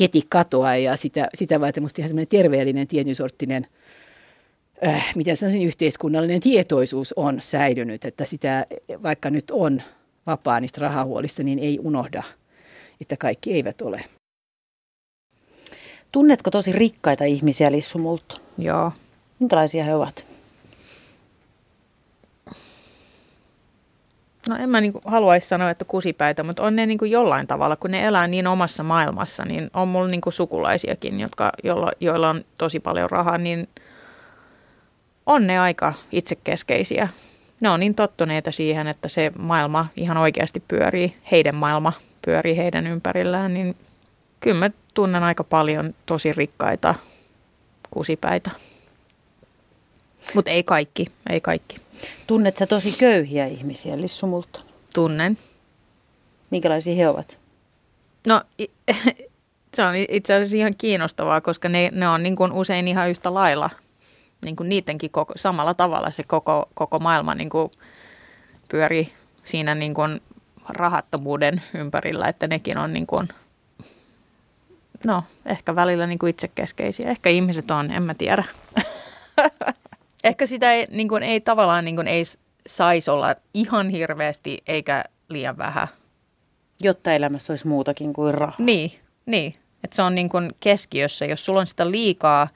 heti 0.01 0.23
katoa. 0.29 0.77
Ja 0.77 0.97
sitä, 0.97 1.29
sitä 1.35 1.61
varten 1.61 1.83
musta 1.83 2.01
ihan 2.01 2.09
semmoinen 2.09 2.29
terveellinen 2.29 2.87
tietyn 2.87 3.15
sorttinen– 3.15 3.67
äh, 4.87 5.15
miten 5.15 5.37
sanoisin, 5.37 5.63
yhteiskunnallinen 5.63 6.41
tietoisuus 6.41 7.13
on 7.13 7.41
säilynyt, 7.41 8.05
että 8.05 8.25
sitä 8.25 8.67
vaikka 9.03 9.31
nyt 9.31 9.51
on 9.51 9.83
vapaa 10.27 10.61
niistä 10.61 10.81
rahahuolista, 10.81 11.43
niin 11.43 11.59
ei 11.59 11.79
unohda, 11.83 12.23
että 13.01 13.17
kaikki 13.17 13.53
eivät 13.53 13.83
ole. 13.83 14.05
Tunnetko 16.13 16.51
tosi 16.51 16.73
rikkaita 16.73 17.25
ihmisiä, 17.25 17.73
Lissu 17.73 17.99
Multto? 17.99 18.37
Joo. 18.59 18.93
Minkälaisia 19.41 19.85
he 19.85 19.95
ovat? 19.95 20.27
No 24.49 24.57
en 24.57 24.69
mä 24.69 24.81
niin 24.81 24.93
haluaisi 25.05 25.49
sanoa, 25.49 25.71
että 25.71 25.85
kusipäitä, 25.85 26.43
mutta 26.43 26.63
on 26.63 26.77
ne 26.77 26.87
niin 26.87 26.99
kuin 26.99 27.11
jollain 27.11 27.47
tavalla, 27.47 27.77
kun 27.77 27.91
ne 27.91 28.05
elää 28.05 28.27
niin 28.27 28.47
omassa 28.47 28.83
maailmassa, 28.83 29.45
niin 29.45 29.71
on 29.75 29.89
mulla 29.89 30.09
niin 30.09 30.21
kuin 30.21 30.33
sukulaisiakin, 30.33 31.21
jotka, 31.21 31.53
joilla, 31.65 31.93
joilla 32.01 32.31
on 32.31 32.45
tosi 32.59 32.81
paljon 32.81 33.11
rahaa, 33.11 33.39
niin– 33.39 33.69
on 35.27 35.47
ne 35.47 35.59
aika 35.59 35.95
itsekeskeisiä. 36.13 37.09
Ne 37.65 37.71
on 37.71 37.81
niin 37.81 37.95
tottuneita 37.95 38.53
siihen, 38.53 38.87
että 38.87 39.09
se 39.09 39.33
maailma 39.39 39.87
ihan 39.97 40.17
oikeasti 40.17 40.63
pyörii, 40.69 41.17
heidän 41.31 41.55
maailma 41.55 41.93
pyörii 42.25 42.57
heidän 42.57 42.87
ympärillään, 42.87 43.55
niin 43.55 43.77
kyllä 44.41 44.59
mä 44.59 44.71
tunnen 44.95 45.23
aika 45.23 45.45
paljon 45.45 45.95
tosi 46.07 46.33
rikkaita 46.33 46.95
kusipäitä. 47.91 48.51
Mutta 50.35 50.51
ei 50.51 50.63
kaikki, 50.63 51.07
ei 51.31 51.41
kaikki. 51.41 51.77
Tunnet 52.27 52.57
sä 52.57 52.67
tosi 52.67 52.99
köyhiä 52.99 53.47
ihmisiä, 53.47 54.01
Lissu 54.01 54.27
Multa? 54.27 54.61
Tunnen. 54.95 55.39
Minkälaisia 56.51 56.95
he 56.95 57.09
ovat? 57.09 57.39
No 58.27 58.43
se 59.75 59.85
on 59.85 59.95
itse 60.09 60.35
asiassa 60.35 60.57
ihan 60.57 60.75
kiinnostavaa, 60.79 61.41
koska 61.41 61.69
ne, 61.69 61.91
ne 61.93 62.09
on 62.09 62.23
niin 62.23 62.37
kuin 62.37 62.53
usein 62.53 62.89
ihan 62.89 63.11
yhtä 63.11 63.35
lailla– 63.35 63.71
niin 64.45 64.57
kuin 64.57 64.69
niidenkin 64.69 65.11
koko, 65.11 65.33
samalla 65.37 65.75
tavalla 65.75 66.11
se 66.11 66.23
koko, 66.27 66.69
koko 66.75 66.99
maailma 66.99 67.35
niin 67.35 67.51
kuin 67.51 67.71
pyöri 68.69 69.13
siinä 69.45 69.75
niin 69.75 69.95
kuin 69.95 70.21
rahattomuuden 70.69 71.63
ympärillä, 71.75 72.29
että 72.29 72.47
nekin 72.47 72.79
on 72.79 72.93
niin 72.93 73.07
kuin, 73.07 73.29
no 75.05 75.25
ehkä 75.47 75.75
välillä 75.75 76.07
niin 76.07 76.19
kuin 76.19 76.31
itsekeskeisiä. 76.31 77.11
Ehkä 77.11 77.31
ihmiset 77.31 77.71
on, 77.71 77.91
en 77.91 78.03
mä 78.03 78.15
tiedä. 78.15 78.45
ehkä 80.25 80.47
sitä 80.47 80.73
ei, 80.73 80.87
niin 80.91 81.09
kuin, 81.09 81.23
ei 81.23 81.41
tavallaan 81.41 81.85
niin 81.85 81.97
kuin, 81.97 82.09
ei 82.09 82.23
saisi 82.67 83.11
olla 83.11 83.37
ihan 83.55 83.91
hirveästi 83.91 84.63
eikä 84.67 85.05
liian 85.29 85.59
vähän. 85.59 85.89
Jotta 86.81 87.13
elämässä 87.13 87.53
olisi 87.53 87.69
muutakin 87.69 88.13
kuin 88.13 88.35
rahaa. 88.35 88.57
Niin, 88.59 88.93
niin. 89.27 89.53
Että 89.85 89.97
se 89.97 90.03
on 90.03 90.15
niin 90.15 90.29
kuin 90.29 90.53
keskiössä. 90.61 91.25
Jos 91.25 91.45
sulla 91.45 91.61
on 91.61 91.67
sitä 91.67 91.91
liikaa, 91.91 92.49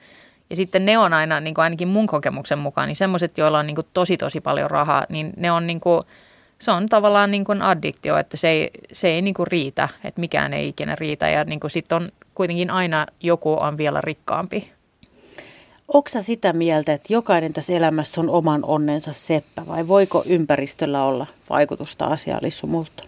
ja 0.49 0.55
sitten 0.55 0.85
ne 0.85 0.97
on 0.97 1.13
aina, 1.13 1.39
niin 1.39 1.53
kuin 1.53 1.63
ainakin 1.63 1.87
mun 1.87 2.07
kokemuksen 2.07 2.59
mukaan, 2.59 2.87
niin 2.87 2.95
semmoiset, 2.95 3.37
joilla 3.37 3.59
on 3.59 3.67
niin 3.67 3.75
kuin 3.75 3.87
tosi 3.93 4.17
tosi 4.17 4.41
paljon 4.41 4.71
rahaa, 4.71 5.05
niin 5.09 5.33
ne 5.37 5.51
on 5.51 5.67
niin 5.67 5.79
kuin, 5.79 6.01
se 6.59 6.71
on 6.71 6.85
tavallaan 6.85 7.31
niin 7.31 7.45
kuin 7.45 7.61
addiktio, 7.61 8.17
että 8.17 8.37
se 8.37 8.49
ei, 8.49 8.71
se 8.91 9.07
ei 9.07 9.21
niin 9.21 9.33
kuin 9.33 9.47
riitä, 9.47 9.89
että 10.03 10.19
mikään 10.19 10.53
ei 10.53 10.67
ikinä 10.67 10.95
riitä. 10.95 11.29
Ja 11.29 11.43
niin 11.43 11.59
kuin 11.59 11.71
sitten 11.71 11.95
on 11.95 12.09
kuitenkin 12.35 12.71
aina 12.71 13.05
joku 13.21 13.53
on 13.53 13.77
vielä 13.77 14.01
rikkaampi. 14.01 14.71
Onko 15.87 16.09
sitä 16.21 16.53
mieltä, 16.53 16.93
että 16.93 17.13
jokainen 17.13 17.53
tässä 17.53 17.73
elämässä 17.73 18.21
on 18.21 18.29
oman 18.29 18.61
onnensa 18.63 19.13
seppä 19.13 19.67
vai 19.67 19.87
voiko 19.87 20.23
ympäristöllä 20.25 21.03
olla 21.03 21.27
vaikutusta 21.49 22.05
asiaan 22.05 22.43
Lissu 22.43 22.67
Multa? 22.67 23.03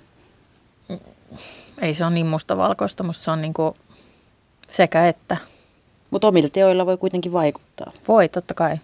Ei 1.81 1.93
se 1.93 2.03
ole 2.03 2.13
niin 2.13 2.25
mustavalkoista, 2.25 3.03
mutta 3.03 3.21
se 3.21 3.31
on 3.31 3.41
niin 3.41 3.53
kuin 3.53 3.75
sekä 4.67 5.07
että. 5.07 5.37
Mutta 6.11 6.27
omilla 6.27 6.49
teoilla 6.49 6.85
voi 6.85 6.97
kuitenkin 6.97 7.33
vaikuttaa. 7.33 7.91
Voi, 8.07 8.29
totta 8.29 8.53
kai. 8.53 8.77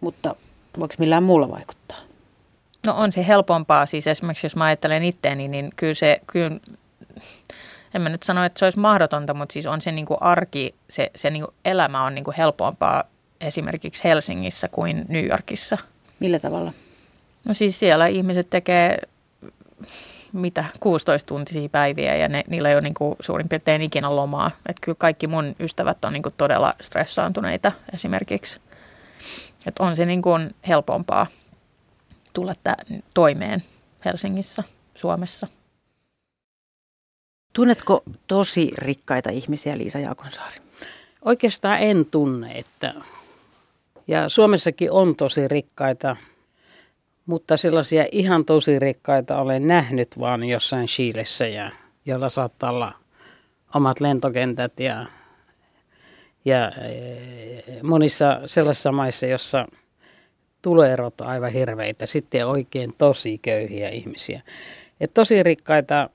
Mutta 0.00 0.36
voiko 0.80 0.94
millään 0.98 1.22
muulla 1.22 1.50
vaikuttaa? 1.50 1.98
No 2.86 2.94
on 2.96 3.12
se 3.12 3.26
helpompaa, 3.26 3.86
siis 3.86 4.06
esimerkiksi 4.06 4.44
jos 4.44 4.56
mä 4.56 4.64
ajattelen 4.64 5.04
itteeni, 5.04 5.48
niin 5.48 5.70
kyllä 5.76 5.94
se, 5.94 6.20
kyllä, 6.26 6.60
en 7.94 8.02
mä 8.02 8.08
nyt 8.08 8.22
sano, 8.22 8.44
että 8.44 8.58
se 8.58 8.64
olisi 8.64 8.78
mahdotonta, 8.78 9.34
mutta 9.34 9.52
siis 9.52 9.66
on 9.66 9.80
se 9.80 9.92
niin 9.92 10.06
kuin 10.06 10.22
arki, 10.22 10.74
se, 10.90 11.10
se 11.16 11.30
niin 11.30 11.44
kuin 11.44 11.54
elämä 11.64 12.04
on 12.04 12.14
niin 12.14 12.24
kuin 12.24 12.36
helpompaa 12.36 13.04
esimerkiksi 13.40 14.04
Helsingissä 14.04 14.68
kuin 14.68 15.04
New 15.08 15.26
Yorkissa. 15.26 15.78
Millä 16.20 16.38
tavalla? 16.38 16.72
No 17.44 17.54
siis 17.54 17.78
siellä 17.78 18.06
ihmiset 18.06 18.50
tekee 18.50 18.98
mitä 20.32 20.64
16-tuntisia 20.76 21.68
päiviä 21.72 22.16
ja 22.16 22.28
ne, 22.28 22.44
niillä 22.48 22.68
ei 22.68 22.74
ole 22.74 22.80
niin 22.80 22.94
kuin 22.94 23.16
suurin 23.20 23.48
piirtein 23.48 23.82
ikinä 23.82 24.16
lomaa. 24.16 24.50
Että 24.68 24.80
kyllä 24.80 24.96
kaikki 24.98 25.26
mun 25.26 25.56
ystävät 25.60 26.04
on 26.04 26.12
niin 26.12 26.22
kuin 26.22 26.34
todella 26.36 26.74
stressaantuneita 26.80 27.72
esimerkiksi. 27.94 28.60
Että 29.66 29.82
on 29.82 29.96
se 29.96 30.04
niin 30.04 30.22
kuin 30.22 30.54
helpompaa 30.68 31.26
tulla 32.32 32.52
t- 32.54 33.02
toimeen 33.14 33.62
Helsingissä, 34.04 34.64
Suomessa. 34.94 35.46
Tunnetko 37.52 38.02
tosi 38.26 38.70
rikkaita 38.78 39.30
ihmisiä, 39.30 39.78
Liisa 39.78 39.98
Jaakonsaari? 39.98 40.56
Oikeastaan 41.24 41.78
en 41.78 42.06
tunne, 42.06 42.52
että 42.52 42.94
ja 44.08 44.28
Suomessakin 44.28 44.90
on 44.90 45.16
tosi 45.16 45.48
rikkaita, 45.48 46.16
mutta 47.30 47.56
sellaisia 47.56 48.06
ihan 48.12 48.44
tosi 48.44 48.78
rikkaita 48.78 49.40
olen 49.40 49.68
nähnyt 49.68 50.18
vaan 50.18 50.44
jossain 50.44 50.86
Chiilessä, 50.86 51.46
ja, 51.46 51.70
jolla 52.06 52.28
saattaa 52.28 52.70
olla 52.70 52.92
omat 53.74 54.00
lentokentät 54.00 54.80
ja, 54.80 55.06
ja 56.44 56.72
monissa 57.82 58.40
sellaisissa 58.46 58.92
maissa, 58.92 59.26
jossa 59.26 59.66
tuloerot 60.62 61.20
on 61.20 61.26
aivan 61.26 61.52
hirveitä, 61.52 62.06
sitten 62.06 62.46
oikein 62.46 62.92
tosi 62.98 63.38
köyhiä 63.38 63.88
ihmisiä. 63.88 64.42
Et 65.00 65.14
tosi 65.14 65.42
rikkaita 65.42 66.10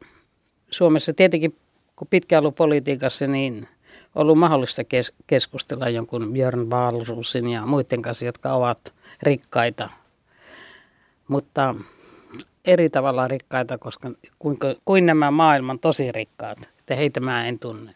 Suomessa 0.69 1.13
tietenkin, 1.13 1.55
kun 1.95 2.07
pitkään 2.07 2.43
ollut 2.43 2.55
politiikassa, 2.55 3.27
niin 3.27 3.67
ollut 4.15 4.37
mahdollista 4.37 4.83
kes- 4.83 5.13
keskustella 5.27 5.89
jonkun 5.89 6.33
Björn 6.33 6.69
Wahlroosin 6.69 7.49
ja 7.49 7.65
muiden 7.65 8.01
kanssa, 8.01 8.25
jotka 8.25 8.53
ovat 8.53 8.93
rikkaita. 9.23 9.89
Mutta 11.27 11.75
eri 12.65 12.89
tavalla 12.89 13.27
rikkaita, 13.27 13.77
koska 13.77 14.11
kuin, 14.39 14.57
kuin 14.85 15.05
nämä 15.05 15.31
maailman 15.31 15.79
tosi 15.79 16.11
rikkaat, 16.11 16.57
että 16.79 16.95
heitä 16.95 17.19
mä 17.19 17.47
en 17.47 17.59
tunne. 17.59 17.95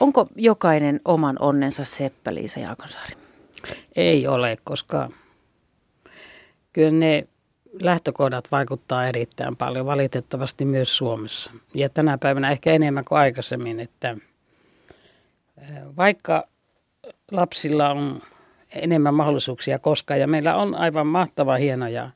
Onko 0.00 0.28
jokainen 0.36 1.00
oman 1.04 1.36
onnensa 1.40 1.84
Seppä 1.84 2.34
Liisa 2.34 2.60
Jaakonsaari? 2.60 3.12
Ei 3.96 4.26
ole, 4.26 4.58
koska 4.64 5.08
kyllä 6.72 6.90
ne 6.90 7.28
lähtökohdat 7.82 8.52
vaikuttaa 8.52 9.06
erittäin 9.06 9.56
paljon, 9.56 9.86
valitettavasti 9.86 10.64
myös 10.64 10.96
Suomessa. 10.96 11.52
Ja 11.74 11.88
tänä 11.88 12.18
päivänä 12.18 12.50
ehkä 12.50 12.72
enemmän 12.72 13.04
kuin 13.08 13.18
aikaisemmin, 13.18 13.80
että 13.80 14.16
vaikka 15.96 16.48
lapsilla 17.30 17.90
on 17.90 18.22
enemmän 18.74 19.14
mahdollisuuksia 19.14 19.78
koskaan, 19.78 20.20
ja 20.20 20.26
meillä 20.26 20.56
on 20.56 20.74
aivan 20.74 21.06
mahtava 21.06 21.56
hienoja 21.56 22.10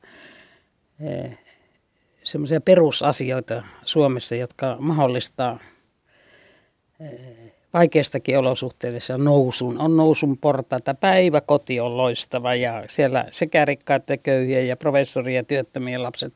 semmoisia 2.23 2.61
perusasioita 2.61 3.63
Suomessa, 3.85 4.35
jotka 4.35 4.77
mahdollistaa 4.79 5.59
vaikeistakin 7.73 8.37
olosuhteissa 8.37 9.17
nousun. 9.17 9.79
On 9.79 9.97
nousun 9.97 10.37
portaita, 10.37 10.93
päiväkoti 10.93 11.79
on 11.79 11.97
loistava 11.97 12.55
ja 12.55 12.83
siellä 12.89 13.25
sekä 13.31 13.65
rikkaat 13.65 14.01
että 14.01 14.23
köyhiä 14.23 14.61
ja 14.61 14.77
professoria 14.77 15.35
ja 15.35 15.43
työttömiä 15.43 16.03
lapset 16.03 16.33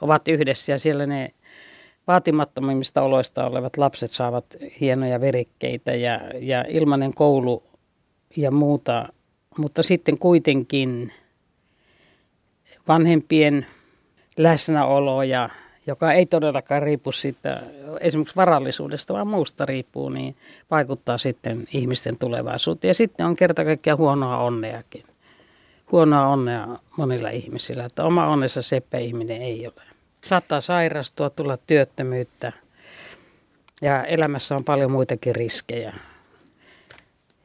ovat 0.00 0.28
yhdessä 0.28 0.72
ja 0.72 0.78
siellä 0.78 1.06
ne 1.06 1.30
vaatimattomimmista 2.06 3.02
oloista 3.02 3.46
olevat 3.46 3.76
lapset 3.76 4.10
saavat 4.10 4.46
hienoja 4.80 5.20
verikkeitä 5.20 5.94
ja, 5.94 6.20
ja 6.38 6.64
ilmainen 6.68 7.14
koulu 7.14 7.62
ja 8.36 8.50
muuta, 8.50 9.08
mutta 9.58 9.82
sitten 9.82 10.18
kuitenkin 10.18 11.12
vanhempien 12.88 13.66
läsnäolo 14.36 15.22
ja 15.22 15.48
joka 15.86 16.12
ei 16.12 16.26
todellakaan 16.26 16.82
riipu 16.82 17.12
siitä 17.12 17.60
esimerkiksi 18.00 18.36
varallisuudesta, 18.36 19.14
vaan 19.14 19.26
muusta 19.26 19.66
riippuu, 19.66 20.08
niin 20.08 20.36
vaikuttaa 20.70 21.18
sitten 21.18 21.68
ihmisten 21.72 22.18
tulevaisuuteen. 22.18 22.88
Ja 22.88 22.94
sitten 22.94 23.26
on 23.26 23.36
kerta 23.36 23.64
kaikkiaan 23.64 23.98
huonoa 23.98 24.38
onneakin. 24.38 25.04
Huonoa 25.92 26.26
onnea 26.26 26.78
monilla 26.96 27.30
ihmisillä, 27.30 27.84
että 27.84 28.04
oma 28.04 28.26
onnessa 28.26 28.62
seppä 28.62 28.98
ihminen 28.98 29.42
ei 29.42 29.66
ole. 29.66 29.82
Saattaa 30.24 30.60
sairastua, 30.60 31.30
tulla 31.30 31.56
työttömyyttä 31.66 32.52
ja 33.82 34.04
elämässä 34.04 34.56
on 34.56 34.64
paljon 34.64 34.92
muitakin 34.92 35.36
riskejä. 35.36 35.94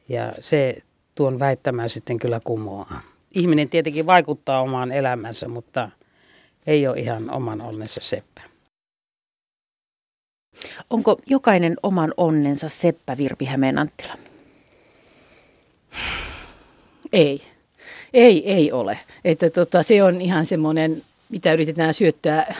Ja 0.08 0.32
se 0.40 0.76
tuon 1.14 1.38
väittämään 1.38 1.88
sitten 1.88 2.18
kyllä 2.18 2.40
kumoaa. 2.44 3.00
Ihminen 3.34 3.70
tietenkin 3.70 4.06
vaikuttaa 4.06 4.60
omaan 4.60 4.92
elämänsä, 4.92 5.48
mutta– 5.48 5.88
ei 6.66 6.86
ole 6.86 6.98
ihan 6.98 7.30
oman 7.30 7.60
onnensa 7.60 8.00
seppä. 8.00 8.42
Onko 10.90 11.16
jokainen 11.26 11.76
oman 11.82 12.14
onnensa 12.16 12.68
seppä 12.68 13.16
Virpi 13.16 13.44
Hämeen 13.44 13.78
Anttila? 13.78 14.14
Ei. 17.12 17.42
Ei, 18.14 18.52
ei 18.52 18.72
ole. 18.72 18.98
Että 19.24 19.50
tota, 19.50 19.82
se 19.82 20.02
on 20.02 20.20
ihan 20.20 20.46
semmoinen, 20.46 21.02
mitä 21.28 21.52
yritetään 21.52 21.94
syöttää, 21.94 22.54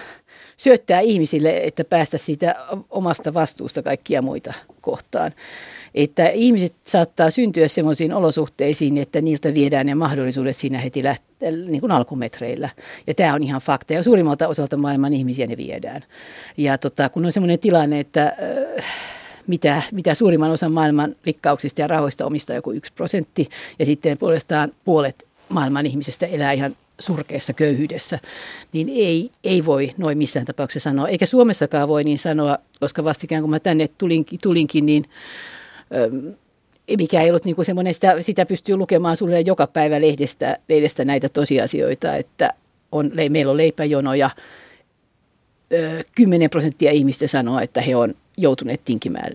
syöttää 0.56 1.00
ihmisille, 1.00 1.60
että 1.64 1.84
päästä 1.84 2.18
siitä 2.18 2.54
omasta 2.90 3.34
vastuusta 3.34 3.82
kaikkia 3.82 4.22
muita 4.22 4.54
kohtaan 4.80 5.32
että 5.94 6.28
ihmiset 6.28 6.72
saattaa 6.84 7.30
syntyä 7.30 7.68
sellaisiin 7.68 8.14
olosuhteisiin, 8.14 8.98
että 8.98 9.20
niiltä 9.20 9.54
viedään 9.54 9.86
ne 9.86 9.94
mahdollisuudet 9.94 10.56
siinä 10.56 10.78
heti 10.78 11.02
läht- 11.02 11.50
niin 11.70 11.80
kuin 11.80 11.92
alkumetreillä. 11.92 12.68
Ja 13.06 13.14
tämä 13.14 13.34
on 13.34 13.42
ihan 13.42 13.60
fakta. 13.60 13.92
Ja 13.92 14.02
suurimmalta 14.02 14.48
osalta 14.48 14.76
maailman 14.76 15.12
ihmisiä 15.12 15.46
ne 15.46 15.56
viedään. 15.56 16.04
Ja 16.56 16.78
tota, 16.78 17.08
kun 17.08 17.24
on 17.24 17.32
sellainen 17.32 17.58
tilanne, 17.58 18.00
että 18.00 18.36
äh, 18.78 18.84
mitä, 19.46 19.82
mitä 19.92 20.14
suurimman 20.14 20.50
osan 20.50 20.72
maailman 20.72 21.16
rikkauksista 21.24 21.80
ja 21.80 21.86
rahoista 21.86 22.26
omistaa 22.26 22.56
joku 22.56 22.72
yksi 22.72 22.92
prosentti, 22.92 23.48
ja 23.78 23.86
sitten 23.86 24.18
puolestaan 24.18 24.72
puolet 24.84 25.26
maailman 25.48 25.86
ihmisestä 25.86 26.26
elää 26.26 26.52
ihan 26.52 26.76
surkeassa 26.98 27.52
köyhyydessä, 27.52 28.18
niin 28.72 28.88
ei, 28.88 29.30
ei 29.44 29.66
voi 29.66 29.94
noin 29.96 30.18
missään 30.18 30.46
tapauksessa 30.46 30.90
sanoa. 30.90 31.08
Eikä 31.08 31.26
Suomessakaan 31.26 31.88
voi 31.88 32.04
niin 32.04 32.18
sanoa, 32.18 32.58
koska 32.80 33.04
vastikään 33.04 33.42
kun 33.42 33.50
mä 33.50 33.58
tänne 33.58 33.88
tulinkin, 33.88 34.38
tulinkin 34.42 34.86
niin 34.86 35.04
mikä 36.98 37.22
ei 37.22 37.30
ollut 37.30 37.44
niin 37.44 37.56
kuin 37.56 37.64
semmoinen, 37.64 37.94
sitä, 37.94 38.22
sitä 38.22 38.46
pystyy 38.46 38.76
lukemaan 38.76 39.16
sulle 39.16 39.40
joka 39.40 39.66
päivä 39.66 40.00
lehdestä, 40.00 40.56
lehdestä 40.68 41.04
näitä 41.04 41.28
tosiasioita, 41.28 42.16
että 42.16 42.54
on, 42.92 43.10
meillä 43.28 43.50
on 43.50 43.56
leipäjonoja. 43.56 44.30
10 46.14 46.50
prosenttia 46.50 46.92
ihmistä 46.92 47.26
sanoo, 47.26 47.60
että 47.60 47.80
he 47.80 47.96
on 47.96 48.14
joutuneet 48.36 48.84
tinkimään 48.84 49.32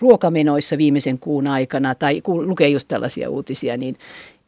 ruokamenoissa 0.00 0.78
viimeisen 0.78 1.18
kuun 1.18 1.46
aikana, 1.46 1.94
tai 1.94 2.20
kun 2.20 2.48
lukee 2.48 2.68
just 2.68 2.88
tällaisia 2.88 3.30
uutisia, 3.30 3.76
niin 3.76 3.98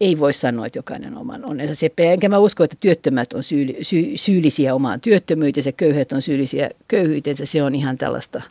ei 0.00 0.18
voi 0.18 0.32
sanoa, 0.32 0.66
että 0.66 0.78
jokainen 0.78 1.16
oman 1.16 1.44
onnensa 1.44 1.74
seppä. 1.74 2.02
Enkä 2.02 2.28
mä 2.28 2.38
usko, 2.38 2.64
että 2.64 2.76
työttömät 2.80 3.32
on 3.32 3.42
syyli, 3.42 3.76
sy, 3.82 4.12
syyllisiä 4.14 4.74
omaan 4.74 5.00
työttömyytensä, 5.00 5.72
köyhät 5.72 6.12
on 6.12 6.22
syyllisiä 6.22 6.70
köyhyytensä. 6.88 7.46
Se 7.46 7.62
on 7.62 7.74
ihan 7.74 7.98
tällaista 7.98 8.42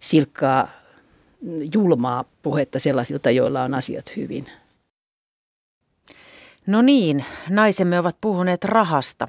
silkkaa 0.00 0.68
julmaa 1.74 2.24
puhetta 2.42 2.78
sellaisilta, 2.78 3.30
joilla 3.30 3.62
on 3.62 3.74
asiat 3.74 4.16
hyvin. 4.16 4.46
No 6.66 6.82
niin, 6.82 7.24
naisemme 7.50 7.98
ovat 7.98 8.16
puhuneet 8.20 8.64
rahasta. 8.64 9.28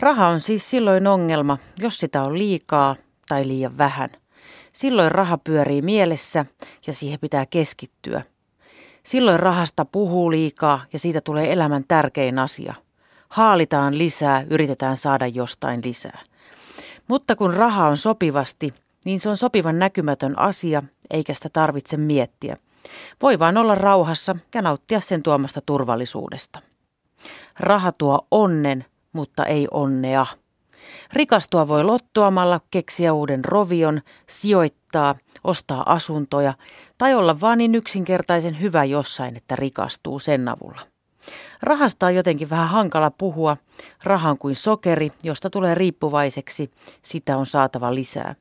Raha 0.00 0.28
on 0.28 0.40
siis 0.40 0.70
silloin 0.70 1.06
ongelma, 1.06 1.58
jos 1.78 1.98
sitä 1.98 2.22
on 2.22 2.38
liikaa 2.38 2.96
tai 3.28 3.48
liian 3.48 3.78
vähän. 3.78 4.10
Silloin 4.74 5.12
raha 5.12 5.38
pyörii 5.38 5.82
mielessä 5.82 6.46
ja 6.86 6.92
siihen 6.92 7.18
pitää 7.20 7.46
keskittyä. 7.46 8.22
Silloin 9.02 9.40
rahasta 9.40 9.84
puhuu 9.84 10.30
liikaa 10.30 10.84
ja 10.92 10.98
siitä 10.98 11.20
tulee 11.20 11.52
elämän 11.52 11.84
tärkein 11.88 12.38
asia. 12.38 12.74
Haalitaan 13.28 13.98
lisää, 13.98 14.44
yritetään 14.50 14.96
saada 14.96 15.26
jostain 15.26 15.80
lisää. 15.84 16.18
Mutta 17.08 17.36
kun 17.36 17.54
raha 17.54 17.88
on 17.88 17.96
sopivasti, 17.96 18.74
niin 19.04 19.20
se 19.20 19.28
on 19.28 19.36
sopivan 19.36 19.78
näkymätön 19.78 20.38
asia, 20.38 20.82
eikä 21.12 21.34
sitä 21.34 21.48
tarvitse 21.52 21.96
miettiä. 21.96 22.56
Voi 23.22 23.38
vain 23.38 23.56
olla 23.56 23.74
rauhassa 23.74 24.36
ja 24.54 24.62
nauttia 24.62 25.00
sen 25.00 25.22
tuomasta 25.22 25.60
turvallisuudesta. 25.60 26.58
Raha 27.60 27.92
tuo 27.92 28.26
onnen, 28.30 28.84
mutta 29.12 29.46
ei 29.46 29.68
onnea. 29.70 30.26
Rikastua 31.12 31.68
voi 31.68 31.84
lottoamalla, 31.84 32.60
keksiä 32.70 33.12
uuden 33.12 33.44
rovion, 33.44 34.00
sijoittaa, 34.28 35.14
ostaa 35.44 35.92
asuntoja 35.92 36.54
tai 36.98 37.14
olla 37.14 37.40
vaan 37.40 37.58
niin 37.58 37.74
yksinkertaisen 37.74 38.60
hyvä 38.60 38.84
jossain, 38.84 39.36
että 39.36 39.56
rikastuu 39.56 40.18
sen 40.18 40.48
avulla. 40.48 40.80
Rahasta 41.62 42.06
on 42.06 42.14
jotenkin 42.14 42.50
vähän 42.50 42.68
hankala 42.68 43.10
puhua. 43.10 43.56
Rahan 44.04 44.38
kuin 44.38 44.56
sokeri, 44.56 45.08
josta 45.22 45.50
tulee 45.50 45.74
riippuvaiseksi, 45.74 46.70
sitä 47.02 47.36
on 47.36 47.46
saatava 47.46 47.94
lisää. 47.94 48.34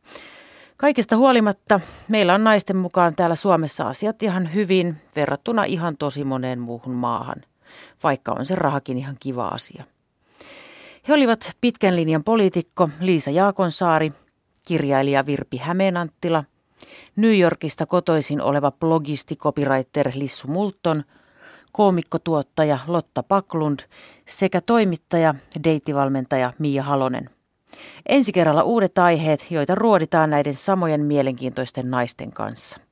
Kaikesta 0.82 1.18
huolimatta 1.18 1.80
meillä 2.08 2.34
on 2.36 2.44
naisten 2.44 2.78
mukaan 2.78 3.16
täällä 3.16 3.36
Suomessa 3.36 3.88
asiat 3.88 4.24
ihan 4.24 4.54
hyvin 4.54 4.96
verrattuna 5.16 5.64
ihan 5.64 5.98
tosi 5.98 6.24
moneen 6.24 6.60
muuhun 6.60 6.94
maahan, 6.94 7.36
vaikka 8.04 8.32
on 8.40 8.46
se 8.46 8.56
rahakin 8.56 8.98
ihan 8.98 9.16
kiva 9.20 9.48
asia. 9.48 9.84
He 11.08 11.14
olivat 11.14 11.52
pitkän 11.62 11.96
linjan 11.96 12.24
poliitikko 12.24 12.90
Liisa 13.00 13.32
Jaakonsaari, 13.32 14.12
kirjailija 14.68 15.26
Virpi 15.26 15.58
Hämeenanttila, 15.58 16.44
New 17.16 17.40
Yorkista 17.40 17.86
kotoisin 17.86 18.42
oleva 18.42 18.72
blogisti 18.72 19.36
copywriter 19.36 20.12
Lissu 20.16 20.48
Multon, 20.48 21.04
koomikkotuottaja 21.72 22.80
Lotta 22.88 23.24
Paklund 23.24 23.80
sekä 24.28 24.62
toimittaja, 24.62 25.36
deittivalmentaja 25.64 26.54
Mia 26.60 26.84
Halonen. 26.84 27.41
Ensi 28.10 28.32
kerralla 28.32 28.64
uudet 28.64 28.98
aiheet, 28.98 29.52
joita 29.52 29.76
ruoditaan 29.76 30.30
näiden 30.30 30.56
samojen 30.56 31.02
mielenkiintoisten 31.02 31.92
naisten 31.92 32.34
kanssa. 32.34 32.91